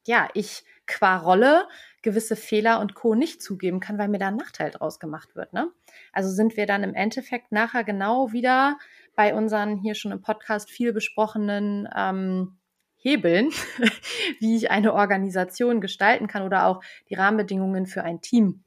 ja 0.06 0.28
ich 0.34 0.64
qua 0.86 1.18
Rolle 1.18 1.68
gewisse 2.02 2.34
Fehler 2.34 2.80
und 2.80 2.94
Co. 2.94 3.14
nicht 3.14 3.42
zugeben 3.42 3.78
kann, 3.78 3.98
weil 3.98 4.08
mir 4.08 4.18
da 4.18 4.28
ein 4.28 4.36
Nachteil 4.36 4.70
draus 4.70 4.98
gemacht 4.98 5.36
wird. 5.36 5.52
Ne? 5.52 5.70
Also 6.12 6.30
sind 6.30 6.56
wir 6.56 6.66
dann 6.66 6.82
im 6.82 6.94
Endeffekt 6.94 7.52
nachher 7.52 7.84
genau 7.84 8.32
wieder 8.32 8.78
bei 9.14 9.34
unseren 9.34 9.76
hier 9.76 9.94
schon 9.94 10.12
im 10.12 10.22
Podcast 10.22 10.70
viel 10.70 10.92
besprochenen 10.92 11.88
ähm, 11.94 12.56
Hebeln, 12.96 13.50
wie 14.40 14.56
ich 14.56 14.70
eine 14.70 14.94
Organisation 14.94 15.80
gestalten 15.80 16.26
kann 16.26 16.42
oder 16.42 16.66
auch 16.66 16.82
die 17.08 17.14
Rahmenbedingungen 17.14 17.86
für 17.86 18.02
ein 18.02 18.20
Team 18.20 18.64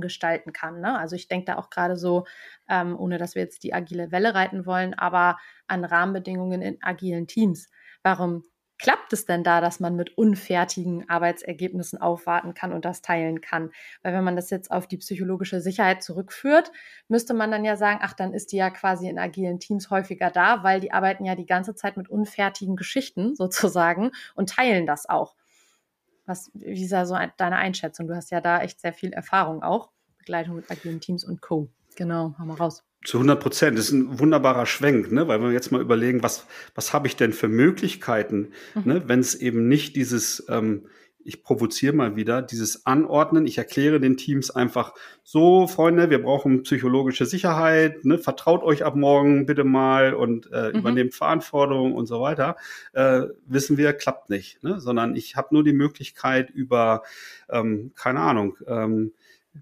gestalten 0.00 0.52
kann. 0.52 0.80
Ne? 0.80 0.98
Also 0.98 1.16
ich 1.16 1.28
denke 1.28 1.46
da 1.46 1.56
auch 1.56 1.70
gerade 1.70 1.96
so, 1.96 2.24
ähm, 2.68 2.98
ohne 2.98 3.18
dass 3.18 3.34
wir 3.34 3.42
jetzt 3.42 3.62
die 3.64 3.74
agile 3.74 4.12
Welle 4.12 4.34
reiten 4.34 4.66
wollen, 4.66 4.94
aber 4.94 5.38
an 5.66 5.84
Rahmenbedingungen 5.84 6.62
in 6.62 6.82
agilen 6.82 7.26
Teams. 7.26 7.68
Warum 8.02 8.44
klappt 8.78 9.12
es 9.12 9.24
denn 9.24 9.44
da, 9.44 9.60
dass 9.60 9.80
man 9.80 9.96
mit 9.96 10.16
unfertigen 10.18 11.08
Arbeitsergebnissen 11.08 12.00
aufwarten 12.00 12.54
kann 12.54 12.72
und 12.72 12.84
das 12.84 13.02
teilen 13.02 13.40
kann? 13.40 13.70
Weil 14.02 14.14
wenn 14.14 14.24
man 14.24 14.36
das 14.36 14.50
jetzt 14.50 14.70
auf 14.70 14.86
die 14.86 14.98
psychologische 14.98 15.60
Sicherheit 15.60 16.02
zurückführt, 16.02 16.72
müsste 17.08 17.34
man 17.34 17.50
dann 17.50 17.64
ja 17.64 17.76
sagen, 17.76 18.00
ach, 18.02 18.14
dann 18.14 18.34
ist 18.34 18.52
die 18.52 18.56
ja 18.56 18.70
quasi 18.70 19.08
in 19.08 19.18
agilen 19.18 19.60
Teams 19.60 19.90
häufiger 19.90 20.30
da, 20.30 20.62
weil 20.62 20.80
die 20.80 20.92
arbeiten 20.92 21.24
ja 21.24 21.34
die 21.34 21.46
ganze 21.46 21.74
Zeit 21.74 21.96
mit 21.96 22.08
unfertigen 22.08 22.76
Geschichten 22.76 23.34
sozusagen 23.36 24.10
und 24.34 24.50
teilen 24.50 24.86
das 24.86 25.08
auch. 25.08 25.34
Was, 26.26 26.50
wie 26.54 26.84
ist 26.84 26.92
da 26.92 27.06
so 27.06 27.16
deine 27.36 27.56
Einschätzung? 27.56 28.06
Du 28.08 28.14
hast 28.14 28.30
ja 28.30 28.40
da 28.40 28.62
echt 28.62 28.80
sehr 28.80 28.92
viel 28.92 29.12
Erfahrung 29.12 29.62
auch. 29.62 29.90
Begleitung 30.18 30.56
mit 30.56 30.70
agilen 30.70 31.00
Teams 31.00 31.24
und 31.24 31.42
Co. 31.42 31.68
Genau, 31.96 32.34
haben 32.38 32.48
wir 32.48 32.58
raus. 32.58 32.82
Zu 33.04 33.18
100 33.18 33.38
Prozent. 33.38 33.78
Das 33.78 33.86
ist 33.86 33.92
ein 33.92 34.18
wunderbarer 34.18 34.64
Schwenk, 34.64 35.12
ne? 35.12 35.28
weil 35.28 35.40
wir 35.42 35.52
jetzt 35.52 35.70
mal 35.70 35.80
überlegen, 35.80 36.22
was, 36.22 36.46
was 36.74 36.94
habe 36.94 37.06
ich 37.06 37.16
denn 37.16 37.34
für 37.34 37.48
Möglichkeiten, 37.48 38.52
mhm. 38.74 38.82
ne? 38.84 39.02
wenn 39.08 39.20
es 39.20 39.34
eben 39.34 39.68
nicht 39.68 39.96
dieses, 39.96 40.46
ähm, 40.48 40.86
ich 41.24 41.42
provoziere 41.42 41.94
mal 41.94 42.16
wieder, 42.16 42.42
dieses 42.42 42.86
Anordnen. 42.86 43.46
Ich 43.46 43.58
erkläre 43.58 43.98
den 43.98 44.16
Teams 44.16 44.50
einfach 44.50 44.94
so, 45.22 45.66
Freunde, 45.66 46.10
wir 46.10 46.22
brauchen 46.22 46.62
psychologische 46.62 47.26
Sicherheit, 47.26 48.04
ne? 48.04 48.18
vertraut 48.18 48.62
euch 48.62 48.84
ab 48.84 48.94
morgen 48.94 49.46
bitte 49.46 49.64
mal 49.64 50.14
und 50.14 50.50
äh, 50.52 50.70
mhm. 50.70 50.78
übernehmt 50.78 51.14
Verantwortung 51.14 51.94
und 51.94 52.06
so 52.06 52.20
weiter. 52.20 52.56
Äh, 52.92 53.22
wissen 53.46 53.76
wir, 53.78 53.92
klappt 53.94 54.30
nicht, 54.30 54.62
ne? 54.62 54.80
sondern 54.80 55.16
ich 55.16 55.36
habe 55.36 55.48
nur 55.52 55.64
die 55.64 55.72
Möglichkeit 55.72 56.50
über, 56.50 57.02
ähm, 57.48 57.92
keine 57.94 58.20
Ahnung, 58.20 58.56
ähm, 58.66 59.12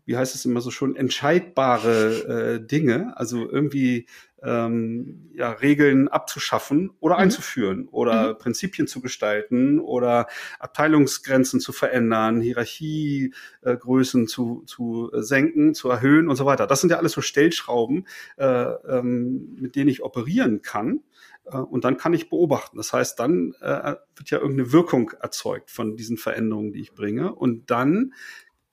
wie 0.04 0.16
heißt 0.16 0.34
es 0.34 0.44
immer 0.44 0.60
so 0.60 0.70
schon, 0.70 0.96
entscheidbare 0.96 2.56
äh, 2.56 2.66
Dinge, 2.66 3.12
also 3.16 3.48
irgendwie 3.48 4.06
ähm, 4.44 5.30
ja, 5.34 5.50
Regeln 5.50 6.08
abzuschaffen 6.08 6.90
oder 7.00 7.16
mhm. 7.16 7.22
einzuführen 7.22 7.88
oder 7.88 8.34
mhm. 8.34 8.38
Prinzipien 8.38 8.86
zu 8.86 9.00
gestalten 9.00 9.78
oder 9.80 10.26
Abteilungsgrenzen 10.58 11.60
zu 11.60 11.72
verändern, 11.72 12.40
Hierarchiegrößen 12.40 14.24
äh, 14.24 14.26
zu, 14.26 14.62
zu 14.66 15.10
senken, 15.14 15.74
zu 15.74 15.88
erhöhen 15.88 16.28
und 16.28 16.36
so 16.36 16.44
weiter. 16.44 16.66
Das 16.66 16.80
sind 16.80 16.90
ja 16.90 16.98
alles 16.98 17.12
so 17.12 17.20
Stellschrauben, 17.20 18.06
äh, 18.36 18.44
ähm, 18.44 19.56
mit 19.60 19.76
denen 19.76 19.88
ich 19.88 20.02
operieren 20.02 20.62
kann. 20.62 21.00
Äh, 21.44 21.56
und 21.56 21.84
dann 21.84 21.96
kann 21.96 22.12
ich 22.12 22.28
beobachten. 22.28 22.76
Das 22.76 22.92
heißt, 22.92 23.18
dann 23.18 23.54
äh, 23.60 23.96
wird 24.16 24.30
ja 24.30 24.38
irgendeine 24.38 24.72
Wirkung 24.72 25.12
erzeugt 25.20 25.70
von 25.70 25.96
diesen 25.96 26.16
Veränderungen, 26.16 26.72
die 26.72 26.80
ich 26.80 26.94
bringe. 26.94 27.34
Und 27.34 27.70
dann 27.70 28.14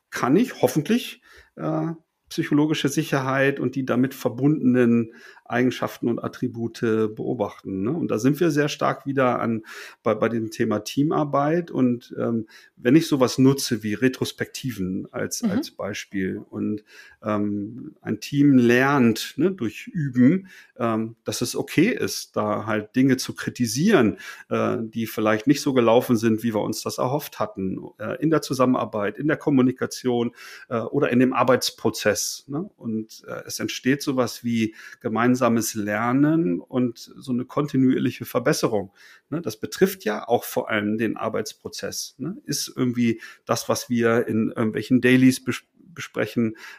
kann 0.10 0.36
ich 0.36 0.62
hoffentlich 0.62 1.22
äh, 1.56 1.94
psychologische 2.30 2.90
Sicherheit 2.90 3.60
und 3.60 3.76
die 3.76 3.86
damit 3.86 4.14
verbundenen 4.14 5.14
Eigenschaften 5.50 6.08
und 6.08 6.24
Attribute 6.24 6.80
beobachten. 6.80 7.84
Ne? 7.84 7.92
Und 7.92 8.12
da 8.12 8.20
sind 8.20 8.40
wir 8.40 8.52
sehr 8.52 8.70
stark 8.70 9.06
wieder 9.06 9.40
an 9.40 9.64
bei, 10.04 10.14
bei 10.14 10.30
dem 10.30 10.52
Thema 10.52 10.80
Teamarbeit. 10.80 11.72
Und 11.72 12.16
ähm, 12.20 12.48
wenn 12.76 12.96
ich 12.96 13.08
sowas 13.08 13.38
nutze 13.38 13.84
wie 13.84 13.94
Retrospektiven 13.94 15.08
als, 15.12 15.44
mhm. 15.44 15.52
als 15.52 15.72
Beispiel 15.72 16.42
und 16.50 16.84
ähm, 17.24 17.96
ein 18.02 18.20
Team 18.20 18.58
lernt 18.58 19.34
ne, 19.38 19.52
durch 19.52 19.88
Üben, 19.88 20.48
ähm, 20.78 21.16
dass 21.24 21.42
es 21.42 21.56
okay 21.56 21.90
ist, 21.90 22.36
da 22.36 22.66
halt 22.66 22.96
Dinge 22.96 23.18
zu 23.18 23.34
kritisieren, 23.36 24.18
äh, 24.50 24.78
die 24.82 25.08
vielleicht 25.08 25.48
nicht 25.48 25.62
so 25.62 25.74
gelaufen 25.74 26.16
sind, 26.16 26.44
wie 26.44 26.54
wir 26.54 26.62
uns 26.62 26.82
das 26.82 26.98
erhofft 26.98 27.40
hatten, 27.40 27.80
äh, 27.98 28.22
in 28.22 28.30
der 28.30 28.42
Zusammenarbeit, 28.42 29.18
in 29.18 29.28
der 29.28 29.38
Kommunikation 29.38 30.32
äh, 30.70 30.80
oder 30.80 31.10
in 31.10 31.20
dem 31.20 31.34
Arbeitsprozess. 31.34 32.46
Ne? 32.48 32.70
Und 32.78 33.24
äh, 33.28 33.44
es 33.46 33.60
entsteht 33.60 34.02
sowas 34.02 34.44
wie 34.44 34.76
gemeinsam 35.02 35.39
gemeinsames 35.40 35.74
Lernen 35.74 36.60
und 36.60 36.98
so 36.98 37.32
eine 37.32 37.46
kontinuierliche 37.46 38.26
Verbesserung. 38.26 38.92
Ne? 39.30 39.42
Das 39.42 39.58
betrifft 39.58 40.04
ja 40.04 40.28
auch 40.28 40.44
vor 40.44 40.70
allem 40.70 40.98
den 40.98 41.18
Arbeitsprozess. 41.18 42.16
Ne? 42.18 42.38
Ist 42.46 42.72
irgendwie 42.76 43.22
das, 43.46 43.70
was 43.70 43.90
wir 43.90 44.28
in 44.28 44.52
irgendwelchen 44.52 45.02
Dailies 45.02 45.44
besprechen, 45.44 45.69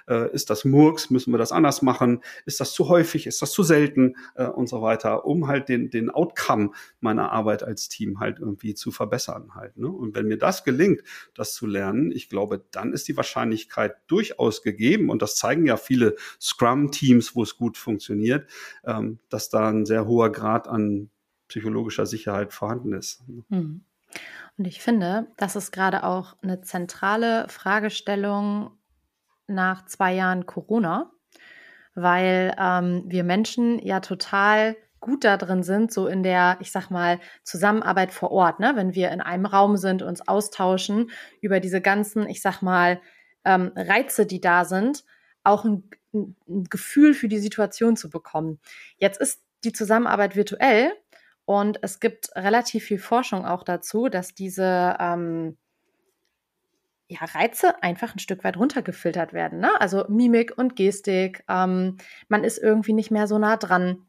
äh, 0.08 0.32
ist 0.32 0.50
das 0.50 0.64
Murks, 0.64 1.10
müssen 1.10 1.32
wir 1.32 1.38
das 1.38 1.52
anders 1.52 1.82
machen, 1.82 2.22
ist 2.46 2.60
das 2.60 2.72
zu 2.72 2.88
häufig, 2.88 3.26
ist 3.26 3.42
das 3.42 3.52
zu 3.52 3.62
selten 3.62 4.16
äh, 4.34 4.46
und 4.46 4.68
so 4.68 4.82
weiter, 4.82 5.24
um 5.24 5.46
halt 5.46 5.68
den, 5.68 5.90
den 5.90 6.10
Outcome 6.10 6.70
meiner 7.00 7.32
Arbeit 7.32 7.62
als 7.62 7.88
Team 7.88 8.20
halt 8.20 8.38
irgendwie 8.38 8.74
zu 8.74 8.90
verbessern 8.90 9.54
halt. 9.54 9.76
Ne? 9.76 9.88
Und 9.88 10.14
wenn 10.14 10.26
mir 10.26 10.38
das 10.38 10.64
gelingt, 10.64 11.02
das 11.34 11.54
zu 11.54 11.66
lernen, 11.66 12.12
ich 12.12 12.28
glaube, 12.28 12.64
dann 12.70 12.92
ist 12.92 13.08
die 13.08 13.16
Wahrscheinlichkeit 13.16 13.96
durchaus 14.06 14.62
gegeben 14.62 15.10
und 15.10 15.22
das 15.22 15.36
zeigen 15.36 15.66
ja 15.66 15.76
viele 15.76 16.16
Scrum-Teams, 16.40 17.34
wo 17.34 17.42
es 17.42 17.56
gut 17.56 17.76
funktioniert, 17.76 18.48
ähm, 18.84 19.18
dass 19.28 19.48
da 19.48 19.68
ein 19.68 19.86
sehr 19.86 20.06
hoher 20.06 20.30
Grad 20.32 20.68
an 20.68 21.10
psychologischer 21.48 22.06
Sicherheit 22.06 22.52
vorhanden 22.52 22.92
ist. 22.92 23.22
Mhm. 23.48 23.84
Und 24.56 24.66
ich 24.66 24.80
finde, 24.80 25.28
das 25.36 25.56
ist 25.56 25.72
gerade 25.72 26.04
auch 26.04 26.36
eine 26.42 26.60
zentrale 26.60 27.48
Fragestellung 27.48 28.72
nach 29.50 29.84
zwei 29.86 30.14
Jahren 30.14 30.46
Corona, 30.46 31.10
weil 31.94 32.54
ähm, 32.58 33.04
wir 33.06 33.24
Menschen 33.24 33.78
ja 33.78 34.00
total 34.00 34.76
gut 35.00 35.24
da 35.24 35.36
drin 35.36 35.62
sind, 35.62 35.92
so 35.92 36.06
in 36.06 36.22
der, 36.22 36.58
ich 36.60 36.70
sag 36.72 36.90
mal, 36.90 37.18
Zusammenarbeit 37.42 38.12
vor 38.12 38.30
Ort, 38.30 38.60
ne? 38.60 38.72
wenn 38.74 38.94
wir 38.94 39.10
in 39.10 39.20
einem 39.20 39.46
Raum 39.46 39.76
sind, 39.76 40.02
uns 40.02 40.26
austauschen 40.26 41.10
über 41.40 41.58
diese 41.58 41.80
ganzen, 41.80 42.28
ich 42.28 42.42
sag 42.42 42.60
mal, 42.60 43.00
ähm, 43.44 43.72
Reize, 43.74 44.26
die 44.26 44.40
da 44.40 44.64
sind, 44.66 45.04
auch 45.42 45.64
ein, 45.64 45.88
ein 46.12 46.36
Gefühl 46.68 47.14
für 47.14 47.28
die 47.28 47.38
Situation 47.38 47.96
zu 47.96 48.10
bekommen. 48.10 48.60
Jetzt 48.98 49.20
ist 49.20 49.42
die 49.64 49.72
Zusammenarbeit 49.72 50.36
virtuell 50.36 50.92
und 51.46 51.78
es 51.82 51.98
gibt 52.00 52.28
relativ 52.36 52.84
viel 52.84 52.98
Forschung 52.98 53.46
auch 53.46 53.62
dazu, 53.62 54.08
dass 54.08 54.34
diese 54.34 54.96
ähm, 55.00 55.56
ja, 57.10 57.24
Reize 57.24 57.82
einfach 57.82 58.14
ein 58.14 58.20
Stück 58.20 58.44
weit 58.44 58.56
runtergefiltert 58.56 59.32
werden. 59.32 59.58
Ne? 59.58 59.80
Also 59.80 60.04
Mimik 60.08 60.56
und 60.56 60.76
Gestik. 60.76 61.42
Ähm, 61.48 61.96
man 62.28 62.44
ist 62.44 62.58
irgendwie 62.58 62.92
nicht 62.92 63.10
mehr 63.10 63.26
so 63.26 63.38
nah 63.38 63.56
dran. 63.56 64.06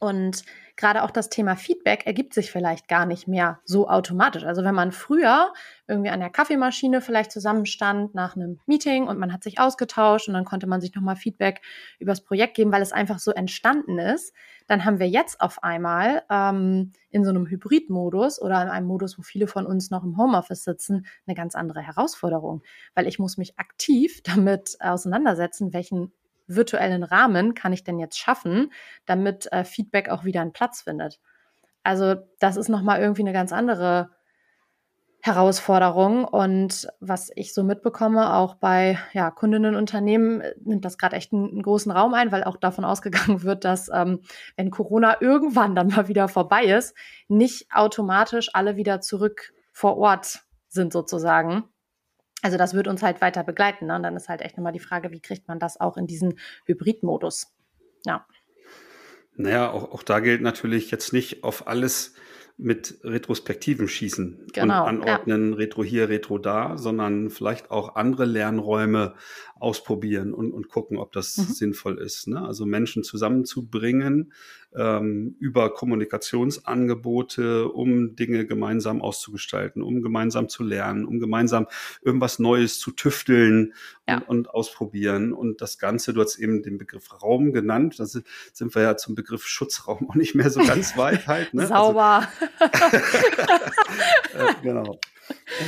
Und 0.00 0.44
gerade 0.76 1.02
auch 1.02 1.10
das 1.10 1.28
Thema 1.28 1.56
Feedback 1.56 2.06
ergibt 2.06 2.32
sich 2.32 2.50
vielleicht 2.50 2.88
gar 2.88 3.04
nicht 3.04 3.28
mehr 3.28 3.60
so 3.64 3.86
automatisch. 3.86 4.44
Also 4.44 4.64
wenn 4.64 4.74
man 4.74 4.92
früher 4.92 5.52
irgendwie 5.86 6.08
an 6.08 6.20
der 6.20 6.30
Kaffeemaschine 6.30 7.02
vielleicht 7.02 7.30
zusammenstand 7.30 8.14
nach 8.14 8.34
einem 8.34 8.58
Meeting 8.64 9.06
und 9.06 9.18
man 9.18 9.30
hat 9.30 9.44
sich 9.44 9.60
ausgetauscht 9.60 10.26
und 10.26 10.34
dann 10.34 10.46
konnte 10.46 10.66
man 10.66 10.80
sich 10.80 10.94
nochmal 10.94 11.16
Feedback 11.16 11.60
übers 11.98 12.22
Projekt 12.24 12.56
geben, 12.56 12.72
weil 12.72 12.80
es 12.80 12.92
einfach 12.92 13.18
so 13.18 13.30
entstanden 13.30 13.98
ist, 13.98 14.34
dann 14.68 14.86
haben 14.86 14.98
wir 14.98 15.08
jetzt 15.08 15.42
auf 15.42 15.62
einmal 15.62 16.22
ähm, 16.30 16.92
in 17.10 17.24
so 17.24 17.30
einem 17.30 17.46
Hybridmodus 17.46 18.40
oder 18.40 18.62
in 18.62 18.68
einem 18.68 18.86
Modus, 18.86 19.18
wo 19.18 19.22
viele 19.22 19.48
von 19.48 19.66
uns 19.66 19.90
noch 19.90 20.02
im 20.02 20.16
Homeoffice 20.16 20.64
sitzen, 20.64 21.06
eine 21.26 21.34
ganz 21.34 21.54
andere 21.54 21.82
Herausforderung, 21.82 22.62
weil 22.94 23.06
ich 23.06 23.18
muss 23.18 23.36
mich 23.36 23.58
aktiv 23.58 24.22
damit 24.24 24.78
auseinandersetzen, 24.80 25.74
welchen 25.74 26.12
virtuellen 26.56 27.02
Rahmen 27.02 27.54
kann 27.54 27.72
ich 27.72 27.84
denn 27.84 27.98
jetzt 27.98 28.18
schaffen, 28.18 28.72
damit 29.06 29.50
äh, 29.52 29.64
Feedback 29.64 30.08
auch 30.08 30.24
wieder 30.24 30.40
einen 30.40 30.52
Platz 30.52 30.82
findet. 30.82 31.20
Also 31.82 32.16
das 32.38 32.56
ist 32.56 32.68
nochmal 32.68 33.00
irgendwie 33.00 33.22
eine 33.22 33.32
ganz 33.32 33.52
andere 33.52 34.10
Herausforderung. 35.20 36.24
Und 36.24 36.88
was 37.00 37.30
ich 37.34 37.54
so 37.54 37.62
mitbekomme, 37.62 38.34
auch 38.34 38.54
bei 38.54 38.98
ja, 39.12 39.30
Kundinnen 39.30 39.74
und 39.74 39.80
Unternehmen, 39.80 40.40
äh, 40.40 40.54
nimmt 40.62 40.84
das 40.84 40.98
gerade 40.98 41.16
echt 41.16 41.32
einen, 41.32 41.50
einen, 41.50 41.62
großen 41.62 41.92
Raum 41.92 42.14
ein, 42.14 42.32
weil 42.32 42.44
auch 42.44 42.56
davon 42.56 42.84
ausgegangen 42.86 43.42
wird, 43.42 43.64
dass 43.64 43.90
ähm, 43.92 44.20
wenn 44.56 44.70
Corona 44.70 45.20
irgendwann 45.20 45.74
dann 45.74 45.88
mal 45.88 46.08
wieder 46.08 46.28
vorbei 46.28 46.64
ist, 46.64 46.94
nicht 47.28 47.66
automatisch 47.72 48.50
alle 48.54 48.76
wieder 48.76 49.00
zurück 49.00 49.52
vor 49.72 49.98
Ort 49.98 50.40
sind 50.68 50.92
sozusagen. 50.92 51.64
Also 52.42 52.56
das 52.56 52.74
wird 52.74 52.88
uns 52.88 53.02
halt 53.02 53.20
weiter 53.20 53.44
begleiten. 53.44 53.86
Ne? 53.86 53.96
Und 53.96 54.02
dann 54.02 54.16
ist 54.16 54.28
halt 54.28 54.40
echt 54.42 54.56
nochmal 54.56 54.72
die 54.72 54.80
Frage, 54.80 55.10
wie 55.10 55.20
kriegt 55.20 55.48
man 55.48 55.58
das 55.58 55.80
auch 55.80 55.96
in 55.96 56.06
diesen 56.06 56.38
Hybridmodus? 56.66 57.54
Ja. 58.04 58.26
Naja, 59.36 59.70
auch, 59.70 59.92
auch 59.92 60.02
da 60.02 60.20
gilt 60.20 60.42
natürlich 60.42 60.90
jetzt 60.90 61.12
nicht 61.12 61.44
auf 61.44 61.66
alles 61.66 62.14
mit 62.62 62.98
Retrospektiven 63.04 63.88
schießen 63.88 64.48
genau, 64.52 64.82
und 64.82 65.02
anordnen, 65.02 65.52
ja. 65.52 65.56
Retro 65.56 65.82
hier, 65.82 66.10
Retro 66.10 66.36
da, 66.36 66.76
sondern 66.76 67.30
vielleicht 67.30 67.70
auch 67.70 67.96
andere 67.96 68.26
Lernräume 68.26 69.14
ausprobieren 69.58 70.34
und, 70.34 70.52
und 70.52 70.68
gucken, 70.68 70.98
ob 70.98 71.12
das 71.12 71.38
mhm. 71.38 71.42
sinnvoll 71.44 71.98
ist. 71.98 72.28
Ne? 72.28 72.40
Also 72.42 72.66
Menschen 72.66 73.02
zusammenzubringen 73.02 74.32
ähm, 74.76 75.36
über 75.38 75.72
Kommunikationsangebote, 75.72 77.68
um 77.68 78.14
Dinge 78.16 78.46
gemeinsam 78.46 79.02
auszugestalten, 79.02 79.82
um 79.82 80.02
gemeinsam 80.02 80.48
zu 80.48 80.62
lernen, 80.62 81.04
um 81.06 81.18
gemeinsam 81.18 81.66
irgendwas 82.02 82.38
Neues 82.38 82.78
zu 82.78 82.92
tüfteln 82.92 83.74
ja. 84.08 84.18
und, 84.18 84.28
und, 84.28 84.50
ausprobieren. 84.50 85.32
Und 85.32 85.60
das 85.60 85.78
Ganze, 85.78 86.12
du 86.12 86.20
hast 86.20 86.38
eben 86.38 86.62
den 86.62 86.78
Begriff 86.78 87.22
Raum 87.22 87.52
genannt, 87.52 87.98
da 87.98 88.06
sind 88.06 88.74
wir 88.74 88.82
ja 88.82 88.96
zum 88.96 89.14
Begriff 89.14 89.46
Schutzraum 89.46 90.08
auch 90.10 90.14
nicht 90.14 90.34
mehr 90.34 90.50
so 90.50 90.60
ganz 90.60 90.96
weit 90.96 91.26
halt. 91.26 91.54
Ne? 91.54 91.62
Also 91.62 91.74
Sauber. 91.74 92.28
Also, 94.32 94.46
äh, 94.46 94.54
genau. 94.62 95.00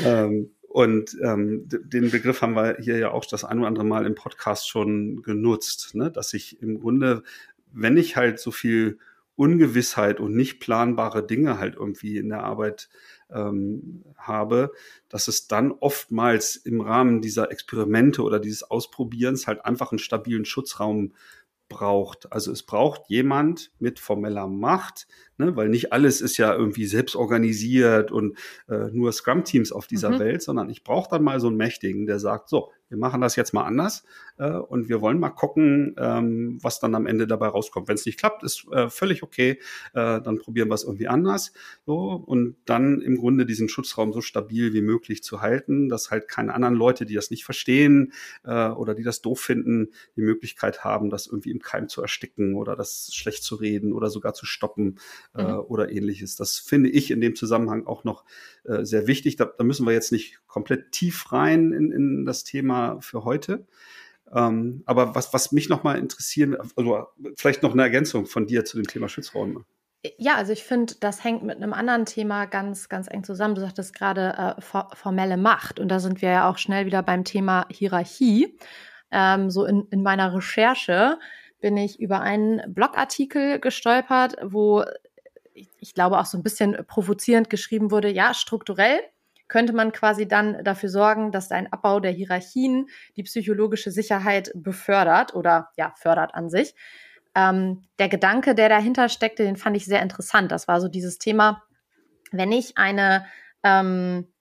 Ähm, 0.04 0.50
und 0.72 1.18
ähm, 1.22 1.68
den 1.68 2.10
Begriff 2.10 2.40
haben 2.40 2.54
wir 2.54 2.78
hier 2.80 2.96
ja 2.96 3.10
auch 3.10 3.26
das 3.26 3.44
ein 3.44 3.58
oder 3.58 3.68
andere 3.68 3.84
Mal 3.84 4.06
im 4.06 4.14
Podcast 4.14 4.70
schon 4.70 5.20
genutzt, 5.20 5.94
ne? 5.94 6.10
dass 6.10 6.32
ich 6.32 6.62
im 6.62 6.80
Grunde, 6.80 7.24
wenn 7.72 7.96
ich 7.96 8.16
halt 8.16 8.38
so 8.38 8.50
viel 8.50 8.98
Ungewissheit 9.34 10.20
und 10.20 10.36
nicht 10.36 10.60
planbare 10.60 11.26
Dinge 11.26 11.58
halt 11.58 11.76
irgendwie 11.76 12.18
in 12.18 12.28
der 12.28 12.44
Arbeit 12.44 12.88
ähm, 13.30 14.04
habe, 14.16 14.72
dass 15.08 15.26
es 15.26 15.48
dann 15.48 15.72
oftmals 15.72 16.56
im 16.56 16.80
Rahmen 16.80 17.22
dieser 17.22 17.50
Experimente 17.50 18.22
oder 18.22 18.38
dieses 18.38 18.62
Ausprobierens 18.62 19.46
halt 19.46 19.64
einfach 19.64 19.90
einen 19.90 19.98
stabilen 19.98 20.44
Schutzraum 20.44 21.14
braucht. 21.72 22.30
Also 22.30 22.52
es 22.52 22.62
braucht 22.62 23.08
jemand 23.08 23.72
mit 23.78 23.98
formeller 23.98 24.46
Macht, 24.46 25.06
ne, 25.38 25.56
weil 25.56 25.70
nicht 25.70 25.92
alles 25.92 26.20
ist 26.20 26.36
ja 26.36 26.54
irgendwie 26.54 26.84
selbst 26.84 27.16
organisiert 27.16 28.12
und 28.12 28.36
äh, 28.68 28.90
nur 28.92 29.10
Scrum-Teams 29.10 29.72
auf 29.72 29.86
dieser 29.86 30.10
mhm. 30.10 30.18
Welt, 30.18 30.42
sondern 30.42 30.68
ich 30.68 30.84
brauche 30.84 31.08
dann 31.10 31.24
mal 31.24 31.40
so 31.40 31.48
einen 31.48 31.56
Mächtigen, 31.56 32.06
der 32.06 32.18
sagt, 32.18 32.50
so, 32.50 32.70
wir 32.92 32.98
machen 32.98 33.22
das 33.22 33.36
jetzt 33.36 33.54
mal 33.54 33.64
anders 33.64 34.04
äh, 34.38 34.50
und 34.50 34.90
wir 34.90 35.00
wollen 35.00 35.18
mal 35.18 35.30
gucken, 35.30 35.96
ähm, 35.98 36.58
was 36.62 36.78
dann 36.78 36.94
am 36.94 37.06
Ende 37.06 37.26
dabei 37.26 37.48
rauskommt. 37.48 37.88
Wenn 37.88 37.94
es 37.94 38.04
nicht 38.04 38.18
klappt, 38.18 38.42
ist 38.42 38.66
äh, 38.70 38.90
völlig 38.90 39.22
okay, 39.22 39.58
äh, 39.94 40.20
dann 40.20 40.38
probieren 40.38 40.68
wir 40.68 40.74
es 40.74 40.84
irgendwie 40.84 41.08
anders. 41.08 41.52
So, 41.86 42.22
und 42.26 42.56
dann 42.66 43.00
im 43.00 43.16
Grunde 43.16 43.46
diesen 43.46 43.70
Schutzraum 43.70 44.12
so 44.12 44.20
stabil 44.20 44.74
wie 44.74 44.82
möglich 44.82 45.22
zu 45.22 45.40
halten, 45.40 45.88
dass 45.88 46.10
halt 46.10 46.28
keine 46.28 46.52
anderen 46.54 46.74
Leute, 46.74 47.06
die 47.06 47.14
das 47.14 47.30
nicht 47.30 47.44
verstehen 47.44 48.12
äh, 48.44 48.68
oder 48.68 48.94
die 48.94 49.04
das 49.04 49.22
doof 49.22 49.40
finden, 49.40 49.88
die 50.16 50.20
Möglichkeit 50.22 50.84
haben, 50.84 51.08
das 51.08 51.26
irgendwie 51.26 51.50
im 51.50 51.60
Keim 51.60 51.88
zu 51.88 52.02
ersticken 52.02 52.54
oder 52.54 52.76
das 52.76 53.10
schlecht 53.14 53.42
zu 53.42 53.54
reden 53.54 53.94
oder 53.94 54.10
sogar 54.10 54.34
zu 54.34 54.44
stoppen 54.44 54.98
äh, 55.34 55.44
mhm. 55.44 55.60
oder 55.60 55.90
ähnliches. 55.90 56.36
Das 56.36 56.58
finde 56.58 56.90
ich 56.90 57.10
in 57.10 57.22
dem 57.22 57.34
Zusammenhang 57.36 57.86
auch 57.86 58.04
noch 58.04 58.24
äh, 58.64 58.84
sehr 58.84 59.06
wichtig. 59.06 59.36
Da, 59.36 59.46
da 59.46 59.64
müssen 59.64 59.86
wir 59.86 59.94
jetzt 59.94 60.12
nicht 60.12 60.40
komplett 60.46 60.92
tief 60.92 61.32
rein 61.32 61.72
in, 61.72 61.90
in 61.90 62.26
das 62.26 62.44
Thema 62.44 62.81
für 63.00 63.24
heute. 63.24 63.66
Ähm, 64.34 64.82
aber 64.86 65.14
was, 65.14 65.32
was 65.34 65.52
mich 65.52 65.68
nochmal 65.68 65.98
interessieren, 65.98 66.56
also 66.76 67.06
vielleicht 67.36 67.62
noch 67.62 67.72
eine 67.72 67.82
Ergänzung 67.82 68.26
von 68.26 68.46
dir 68.46 68.64
zu 68.64 68.76
dem 68.76 68.86
Thema 68.86 69.08
Schutzräume. 69.08 69.64
Ja, 70.18 70.34
also 70.34 70.52
ich 70.52 70.64
finde, 70.64 70.94
das 70.98 71.22
hängt 71.22 71.44
mit 71.44 71.56
einem 71.56 71.72
anderen 71.72 72.06
Thema 72.06 72.46
ganz, 72.46 72.88
ganz 72.88 73.06
eng 73.08 73.22
zusammen. 73.22 73.54
Du 73.54 73.60
sagtest 73.60 73.94
gerade 73.94 74.56
äh, 74.58 74.94
formelle 74.96 75.36
Macht. 75.36 75.78
Und 75.78 75.88
da 75.88 76.00
sind 76.00 76.22
wir 76.22 76.30
ja 76.30 76.50
auch 76.50 76.58
schnell 76.58 76.86
wieder 76.86 77.02
beim 77.02 77.22
Thema 77.24 77.66
Hierarchie. 77.70 78.58
Ähm, 79.12 79.50
so 79.50 79.64
in, 79.64 79.86
in 79.90 80.02
meiner 80.02 80.34
Recherche 80.34 81.18
bin 81.60 81.76
ich 81.76 82.00
über 82.00 82.20
einen 82.20 82.62
Blogartikel 82.74 83.60
gestolpert, 83.60 84.34
wo 84.42 84.84
ich, 85.54 85.68
ich 85.78 85.94
glaube 85.94 86.18
auch 86.18 86.26
so 86.26 86.36
ein 86.36 86.42
bisschen 86.42 86.76
provozierend 86.88 87.48
geschrieben 87.48 87.92
wurde, 87.92 88.10
ja, 88.10 88.34
strukturell 88.34 88.98
könnte 89.52 89.74
man 89.74 89.92
quasi 89.92 90.26
dann 90.26 90.64
dafür 90.64 90.88
sorgen, 90.88 91.30
dass 91.30 91.50
ein 91.50 91.70
Abbau 91.70 92.00
der 92.00 92.10
Hierarchien 92.10 92.88
die 93.16 93.22
psychologische 93.22 93.90
Sicherheit 93.90 94.50
befördert 94.54 95.34
oder 95.34 95.68
ja, 95.76 95.92
fördert 95.98 96.34
an 96.34 96.48
sich. 96.48 96.74
Ähm, 97.34 97.82
der 97.98 98.08
Gedanke, 98.08 98.54
der 98.54 98.70
dahinter 98.70 99.10
steckte, 99.10 99.42
den 99.42 99.58
fand 99.58 99.76
ich 99.76 99.84
sehr 99.84 100.00
interessant. 100.00 100.50
Das 100.50 100.68
war 100.68 100.80
so 100.80 100.88
dieses 100.88 101.18
Thema, 101.18 101.62
wenn 102.30 102.50
ich 102.50 102.78
eine 102.78 103.26
ähm, 103.62 104.32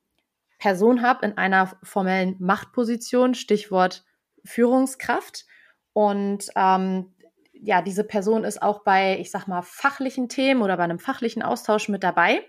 Person 0.60 1.02
habe 1.02 1.26
in 1.26 1.38
einer 1.38 1.74
formellen 1.84 2.38
Machtposition, 2.40 3.34
Stichwort 3.34 4.06
Führungskraft, 4.46 5.46
und 5.92 6.46
ähm, 6.56 7.14
ja, 7.52 7.82
diese 7.82 8.06
Person 8.06 8.46
ist 8.46 8.62
auch 8.62 8.86
bei, 8.86 9.20
ich 9.20 9.30
sag 9.30 9.46
mal, 9.48 9.62
fachlichen 9.62 10.30
Themen 10.30 10.62
oder 10.62 10.78
bei 10.78 10.86
einem 10.86 11.00
fachlichen 11.00 11.44
Austausch 11.44 11.90
mit 11.90 12.02
dabei, 12.02 12.46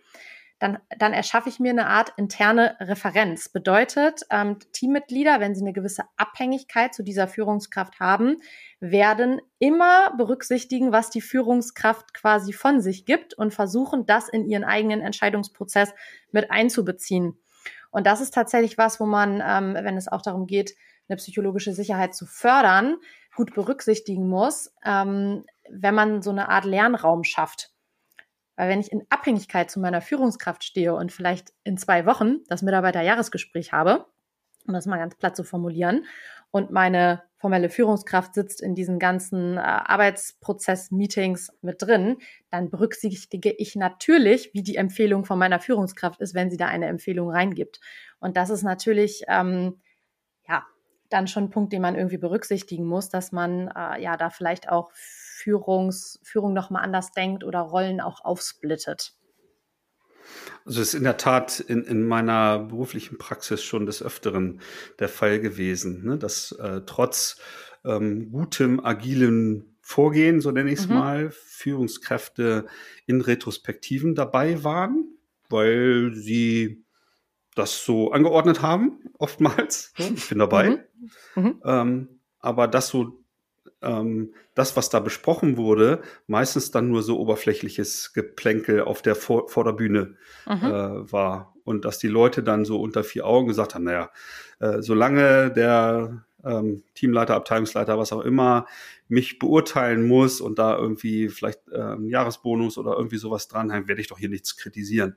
dann, 0.63 0.79
dann 0.97 1.13
erschaffe 1.13 1.49
ich 1.49 1.59
mir 1.59 1.71
eine 1.71 1.89
Art 1.89 2.13
interne 2.17 2.77
Referenz. 2.79 3.49
Bedeutet, 3.49 4.21
ähm, 4.31 4.61
Teammitglieder, 4.73 5.41
wenn 5.41 5.57
sie 5.57 5.63
eine 5.63 5.73
gewisse 5.73 6.05
Abhängigkeit 6.17 6.95
zu 6.95 7.03
dieser 7.03 7.27
Führungskraft 7.27 7.99
haben, 7.99 8.37
werden 8.79 9.41
immer 9.59 10.17
berücksichtigen, 10.17 10.93
was 10.93 11.11
die 11.11 11.21
Führungskraft 11.21 12.15
quasi 12.15 12.53
von 12.53 12.81
sich 12.81 13.07
gibt 13.07 13.35
und 13.35 13.53
versuchen, 13.53 14.07
das 14.07 14.29
in 14.29 14.47
ihren 14.49 14.63
eigenen 14.63 15.01
Entscheidungsprozess 15.01 15.93
mit 16.31 16.53
einzubeziehen. 16.53 17.37
Und 17.91 18.07
das 18.07 18.21
ist 18.21 18.33
tatsächlich 18.33 18.79
was, 18.79 19.01
wo 19.01 19.05
man, 19.05 19.43
ähm, 19.45 19.75
wenn 19.75 19.97
es 19.97 20.07
auch 20.07 20.23
darum 20.23 20.47
geht, 20.47 20.77
eine 21.09 21.17
psychologische 21.17 21.73
Sicherheit 21.73 22.15
zu 22.15 22.25
fördern, 22.25 22.99
gut 23.35 23.53
berücksichtigen 23.53 24.29
muss, 24.29 24.73
ähm, 24.85 25.45
wenn 25.69 25.97
man 25.97 26.23
so 26.23 26.31
eine 26.31 26.51
Art 26.51 26.67
Lernraum 26.67 27.25
schafft. 27.25 27.72
Weil 28.57 28.69
wenn 28.69 28.81
ich 28.81 28.93
in 28.93 29.05
Abhängigkeit 29.09 29.71
zu 29.71 29.81
meiner 29.81 30.01
Führungskraft 30.01 30.65
stehe 30.65 30.95
und 30.95 31.13
vielleicht 31.13 31.53
in 31.65 31.79
zwei 31.79 32.07
Wochen 32.07 32.45
das 32.49 32.63
Mitarbeiterjahresgespräch 32.63 33.73
habe, 33.73 34.07
um 34.67 34.75
das 34.75 34.87
mal 34.87 34.99
ganz 34.99 35.17
platt 35.17 35.37
zu 35.37 35.45
formulieren, 35.45 36.05
und 36.53 36.71
meine 36.71 37.23
formelle 37.39 37.71
Führungskraft 37.71 38.35
sitzt 38.35 38.63
in 38.63 38.75
diesen 38.77 38.99
ganzen 39.01 39.57
äh, 39.57 39.61
Arbeitsprozess-Meetings 39.61 41.51
mit 41.63 41.83
drin, 41.83 42.19
dann 42.51 42.71
berücksichtige 42.71 43.51
ich 43.51 43.75
natürlich, 43.75 44.53
wie 44.53 44.63
die 44.63 44.77
Empfehlung 44.77 45.25
von 45.25 45.39
meiner 45.39 45.59
Führungskraft 45.59 46.21
ist, 46.21 46.35
wenn 46.35 46.51
sie 46.51 46.59
da 46.59 46.67
eine 46.67 46.87
Empfehlung 46.87 47.31
reingibt. 47.31 47.81
Und 48.21 48.37
das 48.37 48.51
ist 48.51 48.63
natürlich 48.63 49.25
ähm, 49.29 49.81
ja 50.47 50.65
dann 51.09 51.27
schon 51.27 51.45
ein 51.45 51.51
Punkt, 51.51 51.73
den 51.73 51.83
man 51.83 51.97
irgendwie 51.97 52.19
berücksichtigen 52.19 52.87
muss, 52.87 53.09
dass 53.09 53.33
man 53.33 53.69
äh, 53.69 54.01
ja 54.01 54.17
da 54.17 54.31
vielleicht 54.31 54.69
auch 54.69 54.93
Führungs, 55.33 56.21
Führung 56.23 56.53
nochmal 56.53 56.85
anders 56.85 57.13
denkt 57.13 57.45
oder 57.45 57.61
Rollen 57.61 58.01
auch 58.01 58.25
aufsplittet. 58.25 59.15
Also 60.65 60.81
es 60.81 60.89
ist 60.89 60.95
in 60.95 61.05
der 61.05 61.17
Tat 61.17 61.61
in, 61.61 61.85
in 61.85 62.07
meiner 62.07 62.59
beruflichen 62.61 63.19
Praxis 63.19 63.63
schon 63.63 63.87
des 63.87 64.03
Öfteren 64.03 64.61
der 64.99 65.09
Fall 65.09 65.41
gewesen, 65.41 66.05
ne? 66.05 66.19
dass 66.19 66.53
äh, 66.53 66.83
trotz 66.87 67.41
ähm, 67.85 68.31
gutem, 68.31 68.85
agilen 68.85 69.77
Vorgehen, 69.81 70.41
so 70.41 70.53
nenne 70.53 70.71
ich 70.71 70.79
es 70.81 70.89
mhm. 70.89 70.95
mal, 70.95 71.31
Führungskräfte 71.31 72.67
in 73.07 73.21
Retrospektiven 73.21 74.15
dabei 74.15 74.63
waren, 74.63 75.19
weil 75.49 76.13
sie 76.15 76.85
das 77.55 77.85
so 77.85 78.13
angeordnet 78.13 78.63
haben, 78.63 79.01
oftmals. 79.19 79.93
Ich 79.97 80.29
bin 80.29 80.39
dabei. 80.39 80.87
Mhm. 81.35 81.43
Mhm. 81.43 81.63
Ähm, 81.65 82.09
aber 82.39 82.69
das 82.69 82.89
so, 82.89 83.22
ähm, 83.83 84.35
das, 84.55 84.77
was 84.77 84.91
da 84.91 85.01
besprochen 85.01 85.57
wurde, 85.57 86.03
meistens 86.27 86.71
dann 86.71 86.89
nur 86.89 87.03
so 87.03 87.19
oberflächliches 87.19 88.13
Geplänkel 88.13 88.83
auf 88.83 89.03
der 89.03 89.15
Vor 89.15 89.49
Vorderbühne 89.49 90.17
mhm. 90.47 90.65
äh, 90.65 91.13
war. 91.13 91.55
Und 91.65 91.85
dass 91.85 91.99
die 91.99 92.09
Leute 92.09 92.43
dann 92.43 92.65
so 92.65 92.81
unter 92.81 93.05
vier 93.05 93.27
Augen 93.27 93.49
gesagt 93.49 93.75
haben, 93.75 93.85
naja, 93.85 94.11
äh, 94.59 94.83
solange 94.83 95.51
der 95.53 96.25
ähm, 96.45 96.83
Teamleiter, 96.95 97.37
Abteilungsleiter, 97.37 97.99
was 97.99 98.13
auch 98.13 98.23
immer, 98.23 98.67
mich 99.09 99.39
beurteilen 99.39 100.07
muss 100.07 100.41
und 100.41 100.59
da 100.59 100.77
irgendwie 100.77 101.29
vielleicht 101.29 101.61
äh, 101.71 101.81
einen 101.81 102.09
Jahresbonus 102.09 102.79
oder 102.79 102.97
irgendwie 102.97 103.19
sowas 103.19 103.49
dran 103.49 103.73
haben, 103.73 103.89
werde 103.89 104.01
ich 104.01 104.09
doch 104.09 104.19
hier 104.19 104.29
nichts 104.29 104.57
kritisieren. 104.57 105.17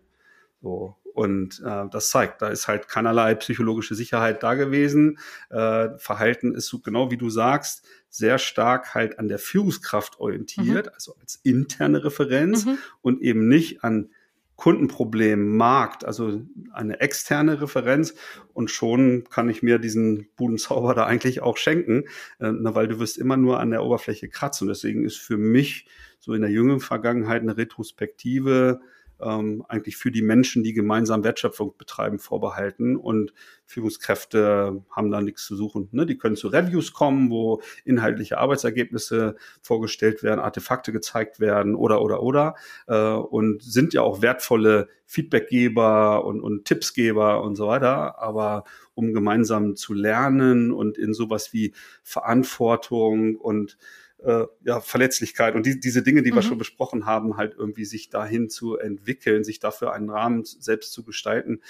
So. 0.62 0.96
Und 1.16 1.64
äh, 1.66 1.86
das 1.90 2.10
zeigt, 2.10 2.42
da 2.42 2.50
ist 2.50 2.68
halt 2.68 2.90
keinerlei 2.90 3.36
psychologische 3.36 3.96
Sicherheit 3.96 4.44
da 4.44 4.54
gewesen. 4.54 5.18
Äh, 5.50 5.98
Verhalten 5.98 6.54
ist 6.54 6.68
so 6.68 6.80
genau 6.80 7.10
wie 7.10 7.16
du 7.16 7.30
sagst, 7.30 7.88
sehr 8.10 8.38
stark 8.38 8.94
halt 8.94 9.18
an 9.18 9.30
der 9.30 9.40
Führungskraft 9.40 10.20
orientiert, 10.20 10.88
mhm. 10.88 10.92
also 10.94 11.16
als 11.22 11.40
interne 11.44 12.04
Referenz 12.04 12.66
mhm. 12.66 12.78
und 13.02 13.22
eben 13.22 13.48
nicht 13.48 13.86
an 13.86 14.10
Kundenproblem, 14.58 15.56
Markt, 15.56 16.04
also 16.04 16.42
eine 16.74 17.00
externe 17.00 17.62
Referenz 17.62 18.14
und 18.54 18.70
schon 18.70 19.24
kann 19.30 19.48
ich 19.48 19.64
mir 19.64 19.80
diesen 19.80 20.28
Budenzauber 20.36 20.94
da 20.94 21.06
eigentlich 21.06 21.42
auch 21.42 21.56
schenken, 21.56 22.04
äh, 22.40 22.52
weil 22.52 22.90
du 22.90 23.00
wirst 23.00 23.18
immer 23.18 23.38
nur 23.38 23.62
an 23.62 23.72
der 23.72 23.84
Oberfläche 23.84 24.28
kratzen. 24.28 24.66
Und 24.66 24.70
deswegen 24.70 25.06
ist 25.06 25.18
für 25.18 25.38
mich 25.38 25.88
so 26.20 26.34
in 26.34 26.42
der 26.42 26.52
jüngeren 26.52 26.82
Vergangenheit 26.82 27.42
eine 27.42 27.56
Retrospektive 27.56 28.82
ähm, 29.22 29.64
eigentlich 29.68 29.98
für 29.98 30.12
die 30.12 30.22
Menschen, 30.22 30.64
die 30.64 30.74
gemeinsam 30.74 31.24
Wertschöpfung 31.24 31.76
betreiben, 31.78 32.20
vorbehalten. 32.20 32.96
Und 32.96 33.34
Führungskräfte 33.66 34.84
haben 34.92 35.12
da 35.12 35.22
nichts 35.22 35.46
zu 35.46 35.56
suchen. 35.56 35.90
Ne? 35.92 36.06
Die 36.06 36.18
können 36.18 36.36
zu 36.36 36.50
Reviews 36.50 36.94
kommen, 36.94 37.30
wo 37.30 37.62
inhaltliche 37.84 38.38
Arbeitsergebnisse 38.38 39.36
vorgestellt 39.62 40.24
werden, 40.24 40.40
Artefakte 40.40 40.92
gezeigt 40.92 41.40
werden 41.40 41.76
oder 41.76 42.02
oder 42.02 42.22
oder 42.22 42.56
äh, 42.88 42.96
und 42.96 43.64
sind 43.64 43.94
ja 43.94 44.02
auch 44.02 44.22
wertvolle 44.22 44.88
Feedbackgeber 45.06 46.26
und, 46.26 46.42
und 46.42 46.66
Tippsgeber 46.66 47.44
und 47.44 47.56
so 47.56 47.68
weiter. 47.68 48.20
Aber 48.20 48.64
um 48.94 49.14
gemeinsam 49.14 49.76
zu 49.76 49.94
lernen 49.94 50.72
und 50.72 50.98
in 50.98 51.14
sowas 51.14 51.54
wie 51.54 51.74
Verantwortung 52.04 53.36
und 53.36 53.78
äh, 54.24 54.46
ja, 54.64 54.80
Verletzlichkeit 54.80 55.56
und 55.56 55.66
die, 55.66 55.80
diese 55.80 56.04
Dinge, 56.04 56.24
die 56.24 56.32
mhm. 56.32 56.36
wir 56.36 56.42
schon 56.42 56.58
besprochen 56.58 57.06
haben, 57.06 57.38
halt 57.38 57.56
irgendwie 57.58 57.86
sich 57.86 58.10
dahin 58.10 58.50
zu 58.50 58.78
entwickeln, 58.78 59.44
sich 59.44 59.60
dafür 59.60 59.94
einen 59.94 60.10
Rahmen 60.10 60.44
selbst 60.46 60.94
zu 60.94 61.04
gestalten, 61.04 61.62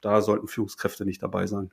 da 0.00 0.22
sollten 0.22 0.48
Führungskräfte 0.48 1.04
nicht 1.04 1.22
dabei 1.22 1.46
sein. 1.46 1.70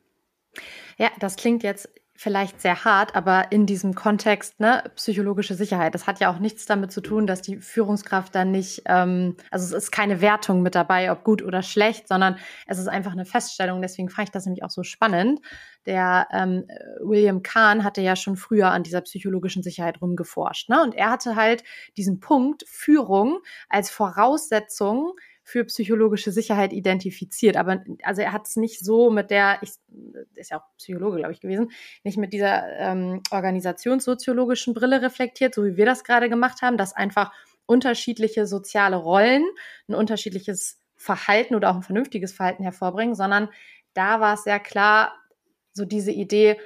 Ja, 0.98 1.12
das 1.20 1.36
klingt 1.36 1.64
jetzt 1.64 1.90
vielleicht 2.18 2.60
sehr 2.60 2.84
hart, 2.84 3.16
aber 3.16 3.52
in 3.52 3.68
diesem 3.68 3.94
Kontext, 3.94 4.60
ne, 4.60 4.84
psychologische 4.96 5.54
Sicherheit, 5.54 5.94
das 5.94 6.08
hat 6.08 6.20
ja 6.20 6.32
auch 6.32 6.40
nichts 6.40 6.66
damit 6.66 6.92
zu 6.92 7.00
tun, 7.00 7.28
dass 7.28 7.44
die 7.44 7.58
Führungskraft 7.58 8.34
dann 8.34 8.50
nicht, 8.52 8.82
ähm, 8.86 9.38
also 9.52 9.66
es 9.66 9.84
ist 9.84 9.92
keine 9.92 10.20
Wertung 10.20 10.64
mit 10.64 10.74
dabei, 10.74 11.12
ob 11.12 11.24
gut 11.24 11.44
oder 11.44 11.62
schlecht, 11.62 12.08
sondern 12.08 12.38
es 12.66 12.80
ist 12.80 12.88
einfach 12.88 13.12
eine 13.12 13.26
Feststellung. 13.26 13.84
Deswegen 13.84 14.10
fand 14.10 14.30
ich 14.30 14.32
das 14.32 14.46
nämlich 14.46 14.64
auch 14.64 14.72
so 14.72 14.82
spannend. 14.82 15.42
Der 15.86 16.28
ähm, 16.32 16.66
William 17.00 17.44
Kahn 17.44 17.84
hatte 17.84 18.02
ja 18.02 18.16
schon 18.16 18.36
früher 18.36 18.72
an 18.72 18.84
dieser 18.84 19.02
psychologischen 19.02 19.62
Sicherheit 19.62 20.02
rumgeforscht, 20.02 20.70
ne? 20.70 20.82
Und 20.82 20.96
er 20.96 21.12
hatte 21.12 21.36
halt 21.36 21.64
diesen 21.96 22.20
Punkt 22.20 22.66
Führung 22.68 23.40
als 23.70 23.92
Voraussetzung 23.92 25.14
für 25.48 25.64
psychologische 25.64 26.34
Sicherheit 26.34 26.74
identifiziert. 26.74 27.56
Aber 27.56 27.82
also 28.04 28.22
er 28.22 28.34
hat 28.34 28.48
es 28.48 28.58
nicht 28.58 28.84
so 28.84 29.10
mit 29.10 29.32
der, 29.32 29.60
ich, 29.62 29.70
ist 30.36 30.52
ja 30.52 30.58
auch 30.58 30.66
Psychologe, 30.78 31.20
glaube 31.20 31.32
ich, 31.32 31.40
gewesen, 31.40 31.72
nicht 32.04 32.18
mit 32.18 32.34
dieser 32.34 32.68
ähm, 32.78 33.22
organisationssoziologischen 33.32 34.74
Brille 34.74 35.02
reflektiert, 35.02 35.56
so 35.56 35.64
wie 35.64 35.78
wir 35.78 35.86
das 35.86 36.04
gerade 36.04 36.28
gemacht 36.28 36.62
haben, 36.62 36.76
dass 36.76 36.94
einfach 36.94 37.32
unterschiedliche 37.66 38.46
soziale 38.46 38.98
Rollen 38.98 39.46
ein 39.88 39.96
unterschiedliches 39.96 40.82
Verhalten 40.98 41.56
oder 41.56 41.72
auch 41.72 41.76
ein 41.76 41.82
vernünftiges 41.82 42.34
Verhalten 42.34 42.64
hervorbringen, 42.64 43.16
sondern 43.16 43.48
da 43.94 44.20
war 44.20 44.34
es 44.34 44.44
sehr 44.44 44.60
klar, 44.60 45.14
so 45.72 45.86
diese 45.86 46.12
Idee, 46.12 46.58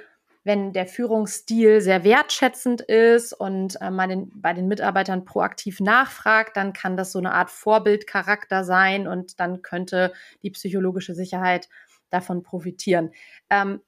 wenn 0.44 0.72
der 0.72 0.86
Führungsstil 0.86 1.80
sehr 1.80 2.02
wertschätzend 2.04 2.80
ist 2.80 3.32
und 3.32 3.80
äh, 3.80 3.90
man 3.90 4.08
den, 4.08 4.32
bei 4.34 4.52
den 4.52 4.66
Mitarbeitern 4.68 5.24
proaktiv 5.24 5.80
nachfragt, 5.80 6.56
dann 6.56 6.72
kann 6.72 6.96
das 6.96 7.12
so 7.12 7.18
eine 7.18 7.32
Art 7.32 7.50
Vorbildcharakter 7.50 8.64
sein 8.64 9.06
und 9.06 9.38
dann 9.38 9.62
könnte 9.62 10.12
die 10.42 10.50
psychologische 10.50 11.14
Sicherheit 11.14 11.68
davon 12.10 12.42
profitieren. 12.42 13.12
Ähm, 13.50 13.80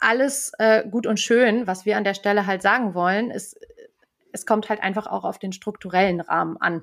alles 0.00 0.52
äh, 0.58 0.86
gut 0.88 1.06
und 1.06 1.20
schön, 1.20 1.66
was 1.66 1.86
wir 1.86 1.96
an 1.96 2.04
der 2.04 2.14
Stelle 2.14 2.46
halt 2.46 2.60
sagen 2.60 2.94
wollen, 2.94 3.30
ist, 3.30 3.58
es 4.32 4.46
kommt 4.46 4.68
halt 4.68 4.82
einfach 4.82 5.06
auch 5.06 5.24
auf 5.24 5.38
den 5.38 5.52
strukturellen 5.52 6.20
Rahmen 6.20 6.56
an. 6.58 6.82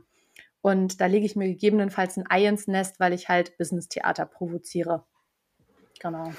Und 0.61 0.99
da 0.99 1.05
lege 1.05 1.25
ich 1.25 1.35
mir 1.35 1.47
gegebenenfalls 1.47 2.17
ein 2.17 2.29
Ei 2.29 2.45
ins 2.47 2.67
Nest, 2.67 2.99
weil 2.99 3.13
ich 3.13 3.29
halt 3.29 3.57
Business-Theater 3.57 4.25
provoziere. 4.25 5.05
Genau. 5.99 6.33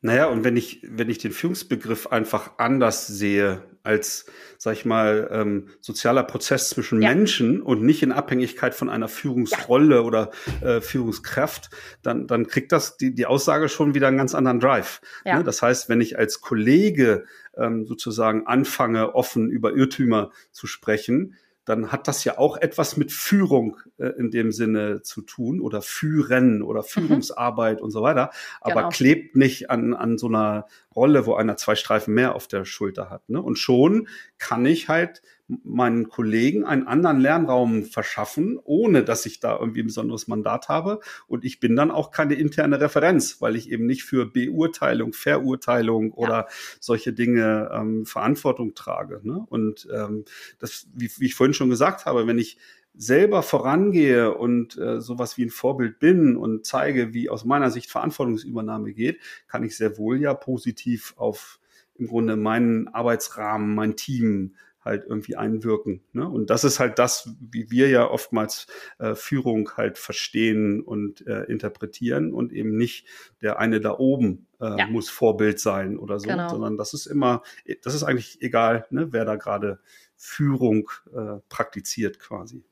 Naja, 0.00 0.26
und 0.26 0.44
wenn 0.44 0.56
ich, 0.56 0.80
wenn 0.88 1.10
ich 1.10 1.18
den 1.18 1.32
Führungsbegriff 1.32 2.06
einfach 2.06 2.52
anders 2.58 3.08
sehe 3.08 3.64
als, 3.82 4.26
sag 4.56 4.74
ich 4.74 4.84
mal, 4.84 5.28
ähm, 5.32 5.70
sozialer 5.80 6.22
Prozess 6.22 6.70
zwischen 6.70 7.02
ja. 7.02 7.08
Menschen 7.08 7.60
und 7.60 7.82
nicht 7.82 8.02
in 8.04 8.12
Abhängigkeit 8.12 8.74
von 8.76 8.90
einer 8.90 9.08
Führungsrolle 9.08 9.96
ja. 9.96 10.00
oder 10.02 10.30
äh, 10.60 10.80
Führungskraft, 10.80 11.70
dann, 12.02 12.28
dann 12.28 12.46
kriegt 12.46 12.70
das 12.70 12.96
die, 12.96 13.12
die 13.12 13.26
Aussage 13.26 13.68
schon 13.68 13.94
wieder 13.94 14.06
einen 14.06 14.18
ganz 14.18 14.36
anderen 14.36 14.60
Drive. 14.60 15.00
Ja. 15.24 15.38
Ne? 15.38 15.44
Das 15.44 15.62
heißt, 15.62 15.88
wenn 15.88 16.00
ich 16.00 16.16
als 16.16 16.40
Kollege 16.40 17.24
ähm, 17.56 17.86
sozusagen 17.86 18.46
anfange, 18.46 19.16
offen 19.16 19.50
über 19.50 19.74
Irrtümer 19.74 20.30
zu 20.52 20.68
sprechen, 20.68 21.34
dann 21.68 21.92
hat 21.92 22.08
das 22.08 22.24
ja 22.24 22.38
auch 22.38 22.56
etwas 22.56 22.96
mit 22.96 23.12
Führung 23.12 23.76
äh, 23.98 24.08
in 24.18 24.30
dem 24.30 24.52
Sinne 24.52 25.02
zu 25.02 25.22
tun 25.22 25.60
oder 25.60 25.82
Führen 25.82 26.62
oder 26.62 26.80
mhm. 26.80 26.86
Führungsarbeit 26.86 27.78
mhm. 27.78 27.84
und 27.84 27.90
so 27.90 28.02
weiter, 28.02 28.30
aber 28.60 28.82
genau. 28.82 28.88
klebt 28.88 29.36
nicht 29.36 29.70
an, 29.70 29.94
an 29.94 30.18
so 30.18 30.28
einer 30.28 30.66
Rolle, 30.94 31.26
wo 31.26 31.34
einer 31.34 31.56
zwei 31.56 31.74
Streifen 31.74 32.14
mehr 32.14 32.34
auf 32.34 32.48
der 32.48 32.64
Schulter 32.64 33.10
hat. 33.10 33.28
Ne? 33.28 33.40
Und 33.40 33.58
schon 33.58 34.08
kann 34.38 34.64
ich 34.66 34.88
halt 34.88 35.22
meinen 35.48 36.08
Kollegen 36.10 36.64
einen 36.64 36.86
anderen 36.86 37.20
Lernraum 37.20 37.84
verschaffen, 37.84 38.58
ohne 38.62 39.02
dass 39.02 39.24
ich 39.24 39.40
da 39.40 39.58
irgendwie 39.58 39.80
ein 39.80 39.86
besonderes 39.86 40.28
Mandat 40.28 40.68
habe. 40.68 41.00
Und 41.26 41.44
ich 41.44 41.58
bin 41.58 41.74
dann 41.74 41.90
auch 41.90 42.10
keine 42.10 42.34
interne 42.34 42.80
Referenz, 42.80 43.40
weil 43.40 43.56
ich 43.56 43.70
eben 43.70 43.86
nicht 43.86 44.04
für 44.04 44.26
Beurteilung, 44.26 45.14
Verurteilung 45.14 46.10
ja. 46.10 46.16
oder 46.16 46.48
solche 46.80 47.14
Dinge 47.14 47.70
ähm, 47.72 48.04
Verantwortung 48.04 48.74
trage. 48.74 49.20
Ne? 49.22 49.44
Und 49.48 49.88
ähm, 49.92 50.24
das, 50.58 50.86
wie, 50.94 51.10
wie 51.18 51.26
ich 51.26 51.34
vorhin 51.34 51.54
schon 51.54 51.70
gesagt 51.70 52.04
habe, 52.04 52.26
wenn 52.26 52.38
ich 52.38 52.58
selber 52.94 53.42
vorangehe 53.42 54.34
und 54.34 54.76
äh, 54.76 55.00
sowas 55.00 55.38
wie 55.38 55.44
ein 55.44 55.50
Vorbild 55.50 55.98
bin 55.98 56.36
und 56.36 56.66
zeige, 56.66 57.14
wie 57.14 57.30
aus 57.30 57.44
meiner 57.44 57.70
Sicht 57.70 57.90
Verantwortungsübernahme 57.90 58.92
geht, 58.92 59.20
kann 59.46 59.62
ich 59.62 59.76
sehr 59.76 59.96
wohl 59.96 60.20
ja 60.20 60.34
positiv 60.34 61.14
auf 61.16 61.60
im 61.94 62.06
Grunde 62.06 62.36
meinen 62.36 62.88
Arbeitsrahmen, 62.88 63.74
mein 63.74 63.96
Team 63.96 64.54
halt 64.84 65.04
irgendwie 65.06 65.36
einwirken. 65.36 66.02
Ne? 66.12 66.28
Und 66.28 66.50
das 66.50 66.64
ist 66.64 66.80
halt 66.80 66.98
das, 66.98 67.30
wie 67.40 67.70
wir 67.70 67.88
ja 67.88 68.08
oftmals 68.08 68.66
äh, 68.98 69.14
Führung 69.14 69.70
halt 69.76 69.98
verstehen 69.98 70.82
und 70.82 71.26
äh, 71.26 71.44
interpretieren 71.44 72.32
und 72.32 72.52
eben 72.52 72.76
nicht 72.76 73.06
der 73.42 73.58
eine 73.58 73.80
da 73.80 73.98
oben 73.98 74.46
äh, 74.60 74.78
ja. 74.78 74.86
muss 74.86 75.10
Vorbild 75.10 75.60
sein 75.60 75.98
oder 75.98 76.20
so, 76.20 76.28
genau. 76.28 76.48
sondern 76.48 76.76
das 76.76 76.94
ist 76.94 77.06
immer, 77.06 77.42
das 77.82 77.94
ist 77.94 78.02
eigentlich 78.02 78.40
egal, 78.42 78.86
ne, 78.90 79.12
wer 79.12 79.24
da 79.24 79.36
gerade 79.36 79.80
Führung 80.16 80.90
äh, 81.14 81.40
praktiziert 81.48 82.18
quasi. 82.18 82.64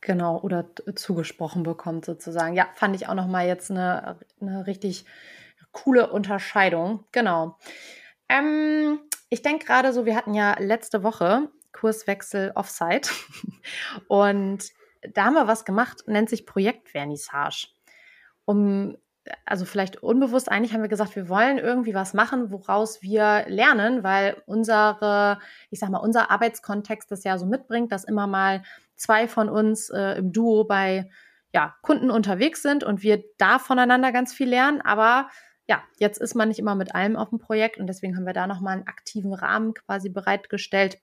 Genau, 0.00 0.40
oder 0.40 0.66
zugesprochen 0.94 1.64
bekommt 1.64 2.04
sozusagen. 2.04 2.54
Ja, 2.54 2.68
fand 2.74 2.94
ich 2.94 3.08
auch 3.08 3.14
nochmal 3.14 3.46
jetzt 3.46 3.70
eine, 3.70 4.18
eine 4.40 4.66
richtig 4.66 5.04
coole 5.72 6.10
Unterscheidung. 6.10 7.04
Genau. 7.12 7.58
Ähm, 8.28 9.00
ich 9.30 9.42
denke 9.42 9.66
gerade 9.66 9.92
so, 9.92 10.06
wir 10.06 10.16
hatten 10.16 10.34
ja 10.34 10.56
letzte 10.58 11.02
Woche 11.02 11.48
Kurswechsel 11.72 12.52
Offsite 12.54 13.10
und 14.08 14.70
da 15.14 15.26
haben 15.26 15.34
wir 15.34 15.46
was 15.46 15.64
gemacht, 15.64 16.04
nennt 16.06 16.28
sich 16.28 16.46
Projektvernissage. 16.46 17.68
Um, 18.44 18.96
also 19.44 19.66
vielleicht 19.66 20.02
unbewusst, 20.02 20.50
eigentlich 20.50 20.72
haben 20.72 20.82
wir 20.82 20.88
gesagt, 20.88 21.14
wir 21.14 21.28
wollen 21.28 21.58
irgendwie 21.58 21.94
was 21.94 22.14
machen, 22.14 22.50
woraus 22.50 23.02
wir 23.02 23.44
lernen, 23.46 24.02
weil 24.02 24.42
unsere, 24.46 25.38
ich 25.70 25.80
sag 25.80 25.90
mal, 25.90 25.98
unser 25.98 26.30
Arbeitskontext 26.30 27.10
das 27.10 27.24
ja 27.24 27.36
so 27.38 27.44
mitbringt, 27.44 27.92
dass 27.92 28.04
immer 28.04 28.26
mal 28.26 28.62
zwei 28.96 29.28
von 29.28 29.48
uns 29.50 29.90
äh, 29.90 30.18
im 30.18 30.32
Duo 30.32 30.64
bei 30.64 31.10
ja, 31.52 31.76
Kunden 31.82 32.10
unterwegs 32.10 32.62
sind 32.62 32.84
und 32.84 33.02
wir 33.02 33.22
da 33.38 33.58
voneinander 33.58 34.12
ganz 34.12 34.32
viel 34.32 34.48
lernen, 34.48 34.80
aber 34.80 35.28
ja, 35.68 35.82
jetzt 35.98 36.18
ist 36.18 36.34
man 36.34 36.48
nicht 36.48 36.58
immer 36.58 36.74
mit 36.74 36.94
allem 36.94 37.16
auf 37.16 37.28
dem 37.28 37.38
Projekt 37.38 37.78
und 37.78 37.86
deswegen 37.86 38.16
haben 38.16 38.26
wir 38.26 38.32
da 38.32 38.46
nochmal 38.46 38.74
einen 38.74 38.86
aktiven 38.86 39.34
Rahmen 39.34 39.74
quasi 39.74 40.08
bereitgestellt, 40.08 40.98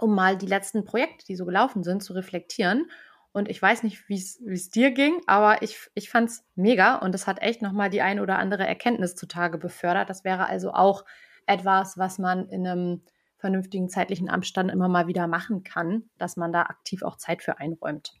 um 0.00 0.14
mal 0.14 0.36
die 0.36 0.46
letzten 0.46 0.84
Projekte, 0.84 1.24
die 1.26 1.36
so 1.36 1.44
gelaufen 1.46 1.84
sind, 1.84 2.02
zu 2.02 2.12
reflektieren. 2.12 2.90
Und 3.32 3.48
ich 3.48 3.60
weiß 3.60 3.82
nicht, 3.82 4.08
wie 4.08 4.16
es 4.16 4.70
dir 4.70 4.90
ging, 4.90 5.20
aber 5.26 5.62
ich, 5.62 5.78
ich 5.94 6.10
fand 6.10 6.30
es 6.30 6.44
mega 6.54 6.96
und 6.96 7.14
es 7.14 7.26
hat 7.26 7.42
echt 7.42 7.62
nochmal 7.62 7.90
die 7.90 8.02
ein 8.02 8.18
oder 8.18 8.38
andere 8.38 8.66
Erkenntnis 8.66 9.14
zutage 9.14 9.58
befördert. 9.58 10.10
Das 10.10 10.24
wäre 10.24 10.48
also 10.48 10.72
auch 10.72 11.04
etwas, 11.46 11.96
was 11.96 12.18
man 12.18 12.48
in 12.48 12.66
einem 12.66 13.02
vernünftigen 13.36 13.88
zeitlichen 13.88 14.28
Abstand 14.28 14.70
immer 14.70 14.88
mal 14.88 15.06
wieder 15.06 15.26
machen 15.28 15.62
kann, 15.62 16.08
dass 16.18 16.36
man 16.36 16.52
da 16.52 16.62
aktiv 16.62 17.02
auch 17.02 17.16
Zeit 17.16 17.42
für 17.42 17.58
einräumt. 17.58 18.14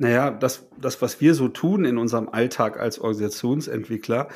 Naja, 0.00 0.30
das, 0.30 0.68
das, 0.80 1.02
was 1.02 1.20
wir 1.20 1.34
so 1.34 1.48
tun 1.48 1.84
in 1.84 1.98
unserem 1.98 2.28
Alltag 2.28 2.78
als 2.78 3.00
Organisationsentwickler, 3.00 4.28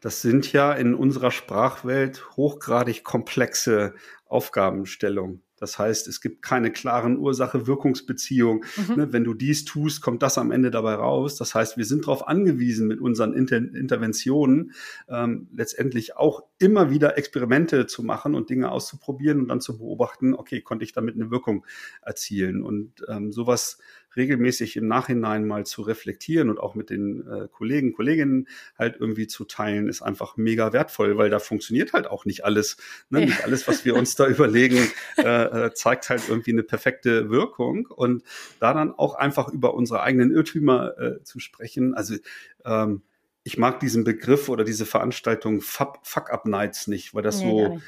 das 0.00 0.22
sind 0.22 0.52
ja 0.52 0.72
in 0.72 0.94
unserer 0.94 1.32
Sprachwelt 1.32 2.36
hochgradig 2.36 3.02
komplexe 3.02 3.94
Aufgabenstellungen. 4.26 5.42
Das 5.58 5.76
heißt, 5.78 6.06
es 6.06 6.20
gibt 6.20 6.42
keine 6.42 6.70
klaren 6.70 7.18
Ursache-Wirkungsbeziehungen. 7.18 8.62
Mhm. 8.76 8.94
Ne, 8.94 9.12
wenn 9.12 9.24
du 9.24 9.34
dies 9.34 9.64
tust, 9.64 10.02
kommt 10.02 10.22
das 10.22 10.38
am 10.38 10.52
Ende 10.52 10.70
dabei 10.70 10.94
raus. 10.94 11.36
Das 11.36 11.54
heißt, 11.54 11.76
wir 11.76 11.84
sind 11.84 12.04
darauf 12.04 12.28
angewiesen, 12.28 12.86
mit 12.86 13.00
unseren 13.00 13.32
Inter 13.32 13.56
Interventionen 13.56 14.72
ähm, 15.08 15.48
letztendlich 15.52 16.16
auch 16.16 16.44
immer 16.58 16.90
wieder 16.90 17.18
Experimente 17.18 17.86
zu 17.86 18.04
machen 18.04 18.34
und 18.34 18.50
Dinge 18.50 18.70
auszuprobieren 18.70 19.40
und 19.40 19.48
dann 19.48 19.60
zu 19.60 19.78
beobachten, 19.78 20.34
okay, 20.34 20.60
konnte 20.60 20.84
ich 20.84 20.92
damit 20.92 21.16
eine 21.16 21.32
Wirkung 21.32 21.66
erzielen? 22.02 22.62
Und 22.62 23.04
ähm, 23.08 23.32
sowas 23.32 23.78
regelmäßig 24.18 24.76
im 24.76 24.86
Nachhinein 24.86 25.46
mal 25.46 25.64
zu 25.64 25.80
reflektieren 25.80 26.50
und 26.50 26.60
auch 26.60 26.74
mit 26.74 26.90
den 26.90 27.26
äh, 27.26 27.48
Kollegen, 27.50 27.94
Kolleginnen 27.94 28.48
halt 28.78 28.96
irgendwie 29.00 29.26
zu 29.26 29.46
teilen, 29.46 29.88
ist 29.88 30.02
einfach 30.02 30.36
mega 30.36 30.74
wertvoll, 30.74 31.16
weil 31.16 31.30
da 31.30 31.38
funktioniert 31.38 31.94
halt 31.94 32.06
auch 32.06 32.26
nicht 32.26 32.44
alles. 32.44 32.76
Ne? 33.08 33.20
Ja. 33.20 33.26
Nicht 33.26 33.44
alles, 33.44 33.66
was 33.66 33.86
wir 33.86 33.96
uns 33.96 34.14
da 34.16 34.26
überlegen, 34.28 34.90
äh, 35.16 35.66
äh, 35.66 35.72
zeigt 35.72 36.10
halt 36.10 36.28
irgendwie 36.28 36.52
eine 36.52 36.62
perfekte 36.62 37.30
Wirkung. 37.30 37.86
Und 37.86 38.22
da 38.60 38.74
dann 38.74 38.92
auch 38.92 39.14
einfach 39.14 39.48
über 39.48 39.72
unsere 39.72 40.02
eigenen 40.02 40.30
Irrtümer 40.30 40.98
äh, 40.98 41.22
zu 41.22 41.40
sprechen. 41.40 41.94
Also 41.94 42.16
ähm, 42.66 43.02
ich 43.44 43.56
mag 43.56 43.80
diesen 43.80 44.04
Begriff 44.04 44.50
oder 44.50 44.64
diese 44.64 44.84
Veranstaltung 44.84 45.62
Fuck-Up-Nights 45.62 46.86
nicht, 46.88 47.14
weil 47.14 47.22
das 47.22 47.40
nee, 47.40 47.48
so 47.48 47.80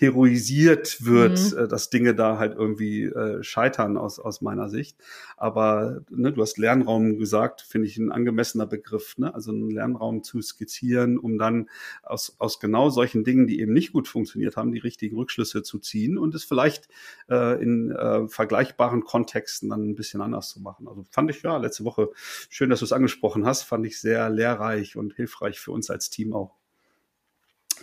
heroisiert 0.00 1.04
wird, 1.04 1.52
mhm. 1.52 1.58
äh, 1.58 1.68
dass 1.68 1.90
Dinge 1.90 2.14
da 2.14 2.38
halt 2.38 2.54
irgendwie 2.56 3.04
äh, 3.04 3.42
scheitern 3.42 3.98
aus, 3.98 4.18
aus 4.18 4.40
meiner 4.40 4.70
Sicht. 4.70 4.96
Aber 5.36 6.00
ne, 6.08 6.32
du 6.32 6.40
hast 6.40 6.56
Lernraum 6.56 7.18
gesagt, 7.18 7.60
finde 7.60 7.86
ich 7.86 7.98
ein 7.98 8.10
angemessener 8.10 8.66
Begriff. 8.66 9.18
Ne? 9.18 9.34
Also 9.34 9.52
einen 9.52 9.70
Lernraum 9.70 10.22
zu 10.22 10.40
skizzieren, 10.40 11.18
um 11.18 11.38
dann 11.38 11.68
aus, 12.02 12.34
aus 12.38 12.60
genau 12.60 12.88
solchen 12.88 13.24
Dingen, 13.24 13.46
die 13.46 13.60
eben 13.60 13.74
nicht 13.74 13.92
gut 13.92 14.08
funktioniert 14.08 14.56
haben, 14.56 14.72
die 14.72 14.78
richtigen 14.78 15.16
Rückschlüsse 15.16 15.62
zu 15.62 15.78
ziehen 15.78 16.16
und 16.16 16.34
es 16.34 16.44
vielleicht 16.44 16.88
äh, 17.28 17.62
in 17.62 17.90
äh, 17.90 18.26
vergleichbaren 18.26 19.04
Kontexten 19.04 19.68
dann 19.68 19.90
ein 19.90 19.96
bisschen 19.96 20.22
anders 20.22 20.48
zu 20.48 20.60
machen. 20.60 20.88
Also 20.88 21.04
fand 21.10 21.30
ich 21.30 21.42
ja 21.42 21.58
letzte 21.58 21.84
Woche 21.84 22.08
schön, 22.48 22.70
dass 22.70 22.78
du 22.78 22.86
es 22.86 22.92
angesprochen 22.92 23.44
hast, 23.44 23.64
fand 23.64 23.84
ich 23.84 24.00
sehr 24.00 24.30
lehrreich 24.30 24.96
und 24.96 25.12
hilfreich 25.12 25.60
für 25.60 25.72
uns 25.72 25.90
als 25.90 26.08
Team 26.08 26.32
auch. 26.32 26.59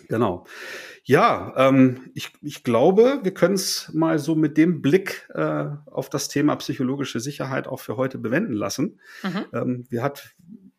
Genau. 0.07 0.45
Ja, 1.03 1.53
ähm, 1.57 2.11
ich, 2.13 2.33
ich 2.41 2.63
glaube, 2.63 3.19
wir 3.23 3.33
können 3.33 3.55
es 3.55 3.91
mal 3.93 4.19
so 4.19 4.35
mit 4.35 4.57
dem 4.57 4.81
Blick 4.81 5.29
äh, 5.33 5.65
auf 5.85 6.09
das 6.09 6.27
Thema 6.27 6.55
psychologische 6.57 7.19
Sicherheit 7.19 7.67
auch 7.67 7.79
für 7.79 7.97
heute 7.97 8.17
bewenden 8.17 8.53
lassen. 8.53 8.99
Mhm. 9.23 9.45
Ähm, 9.53 9.87
wir 9.89 10.03
hat 10.03 10.35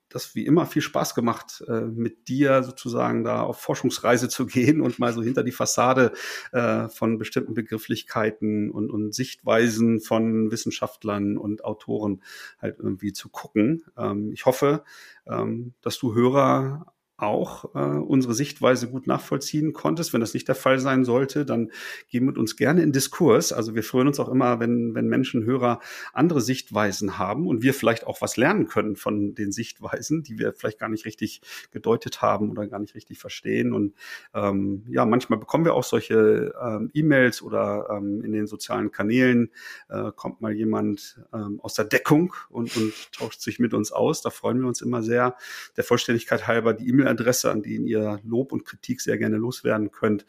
das 0.09 0.34
wie 0.34 0.46
immer 0.46 0.66
viel 0.66 0.82
Spaß 0.82 1.14
gemacht, 1.14 1.62
äh, 1.68 1.82
mit 1.82 2.28
dir 2.28 2.62
sozusagen 2.62 3.24
da 3.24 3.42
auf 3.42 3.61
Forschungsreise 3.61 4.28
zu 4.28 4.46
gehen 4.46 4.80
und 4.80 4.98
mal 4.98 5.12
so 5.12 5.22
hinter 5.22 5.42
die 5.42 5.53
Fassade 5.53 6.12
äh, 6.53 6.88
von 6.88 7.18
bestimmten 7.18 7.55
Begrifflichkeiten 7.55 8.70
und, 8.70 8.90
und 8.90 9.14
Sichtweisen 9.14 10.00
von 10.00 10.50
Wissenschaftlern 10.50 11.36
und 11.36 11.64
Autoren 11.64 12.22
halt 12.61 12.78
irgendwie 12.78 13.12
zu 13.12 13.28
gucken. 13.28 13.84
Ähm, 13.96 14.32
ich 14.32 14.46
hoffe, 14.46 14.84
ähm, 15.26 15.74
dass 15.82 15.98
du 15.98 16.14
Hörer 16.14 16.86
auch 17.18 17.74
äh, 17.74 17.78
unsere 17.78 18.32
Sichtweise 18.32 18.88
gut 18.88 19.08
nachvollziehen 19.08 19.72
konntest. 19.72 20.12
Wenn 20.12 20.20
das 20.20 20.34
nicht 20.34 20.46
der 20.46 20.54
Fall 20.54 20.78
sein 20.78 21.04
sollte, 21.04 21.44
dann 21.44 21.72
geh 22.08 22.20
mit 22.20 22.38
uns 22.38 22.56
gerne 22.56 22.82
in 22.82 22.92
Diskurs. 22.92 23.52
Also 23.52 23.74
wir 23.74 23.82
freuen 23.82 24.06
uns 24.06 24.20
auch 24.20 24.28
immer, 24.28 24.60
wenn, 24.60 24.94
wenn 24.94 25.08
Menschen, 25.08 25.44
Hörer 25.44 25.80
andere 26.12 26.40
Sichtweisen 26.40 27.18
haben 27.18 27.48
und 27.48 27.60
wir 27.60 27.74
vielleicht 27.74 28.06
auch 28.06 28.20
was 28.20 28.36
lernen 28.36 28.68
können 28.68 28.94
von 28.94 29.34
den 29.34 29.50
Sichtweisen, 29.50 30.22
die 30.22 30.38
wir 30.38 30.52
vielleicht 30.52 30.78
gar 30.78 30.88
nicht 30.88 31.06
richtig 31.06 31.40
gedeutet 31.72 32.22
haben 32.22 32.50
oder 32.50 32.68
gar 32.68 32.78
nicht 32.78 32.94
richtig 32.94 33.18
verstehen. 33.18 33.72
Und 33.72 33.94
ähm, 34.32 34.84
ja, 34.88 35.04
manchmal 35.04 35.40
bekommen 35.40 35.64
wir 35.64 35.74
auch 35.74 35.84
solche 35.84 36.54
ähm, 36.62 36.90
E-Mails 36.94 37.42
oder 37.42 37.88
ähm, 37.90 38.22
in 38.22 38.30
den 38.30 38.46
sozialen 38.46 38.92
Kanälen 38.92 39.50
äh, 39.88 40.12
kommt 40.14 40.40
mal 40.40 40.52
jemand 40.52 41.20
ähm, 41.34 41.58
aus 41.64 41.74
der 41.74 41.84
Deckung 41.84 42.32
und, 42.48 42.76
und 42.76 42.92
tauscht 43.12 43.40
sich 43.40 43.58
mit 43.58 43.74
uns 43.74 43.90
aus. 43.90 44.22
Da 44.22 44.30
freuen 44.30 44.60
wir 44.60 44.68
uns 44.68 44.82
immer 44.82 45.02
sehr. 45.02 45.36
Der 45.76 45.82
Vollständigkeit 45.82 46.46
halber 46.46 46.74
die 46.74 46.88
E-Mail 46.88 47.07
E-Mail-Adresse, 47.09 47.50
an 47.50 47.62
die 47.62 47.76
ihr 47.76 48.20
Lob 48.24 48.52
und 48.52 48.64
Kritik 48.64 49.00
sehr 49.00 49.18
gerne 49.18 49.36
loswerden 49.36 49.90
könnt, 49.90 50.24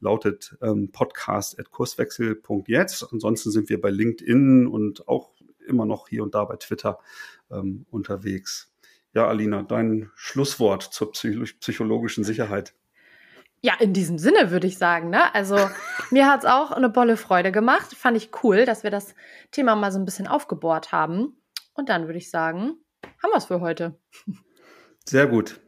lautet 0.00 0.56
ähm, 0.62 0.92
podcast.kurswechsel.jetzt. 0.92 3.12
Ansonsten 3.12 3.50
sind 3.50 3.68
wir 3.68 3.80
bei 3.80 3.90
LinkedIn 3.90 4.66
und 4.66 5.08
auch 5.08 5.32
immer 5.66 5.86
noch 5.86 6.08
hier 6.08 6.22
und 6.22 6.34
da 6.34 6.44
bei 6.44 6.56
Twitter 6.56 6.98
ähm, 7.50 7.86
unterwegs. 7.90 8.72
Ja, 9.14 9.26
Alina, 9.26 9.62
dein 9.62 10.10
Schlusswort 10.14 10.82
zur 10.82 11.12
psychologischen 11.12 12.24
Sicherheit. 12.24 12.74
Ja, 13.60 13.74
in 13.80 13.92
diesem 13.92 14.18
Sinne 14.18 14.52
würde 14.52 14.68
ich 14.68 14.78
sagen, 14.78 15.10
ne? 15.10 15.34
Also 15.34 15.56
mir 16.10 16.30
hat 16.30 16.44
es 16.44 16.46
auch 16.46 16.70
eine 16.70 16.88
bolle 16.88 17.16
Freude 17.16 17.50
gemacht. 17.50 17.92
Fand 17.94 18.16
ich 18.16 18.30
cool, 18.42 18.64
dass 18.64 18.84
wir 18.84 18.90
das 18.90 19.16
Thema 19.50 19.74
mal 19.74 19.90
so 19.90 19.98
ein 19.98 20.04
bisschen 20.04 20.28
aufgebohrt 20.28 20.92
haben. 20.92 21.36
Und 21.74 21.88
dann 21.88 22.06
würde 22.06 22.18
ich 22.18 22.30
sagen, 22.30 22.76
haben 23.22 23.30
wir 23.30 23.38
es 23.38 23.46
für 23.46 23.60
heute. 23.60 23.98
Sehr 25.04 25.26
gut. 25.26 25.60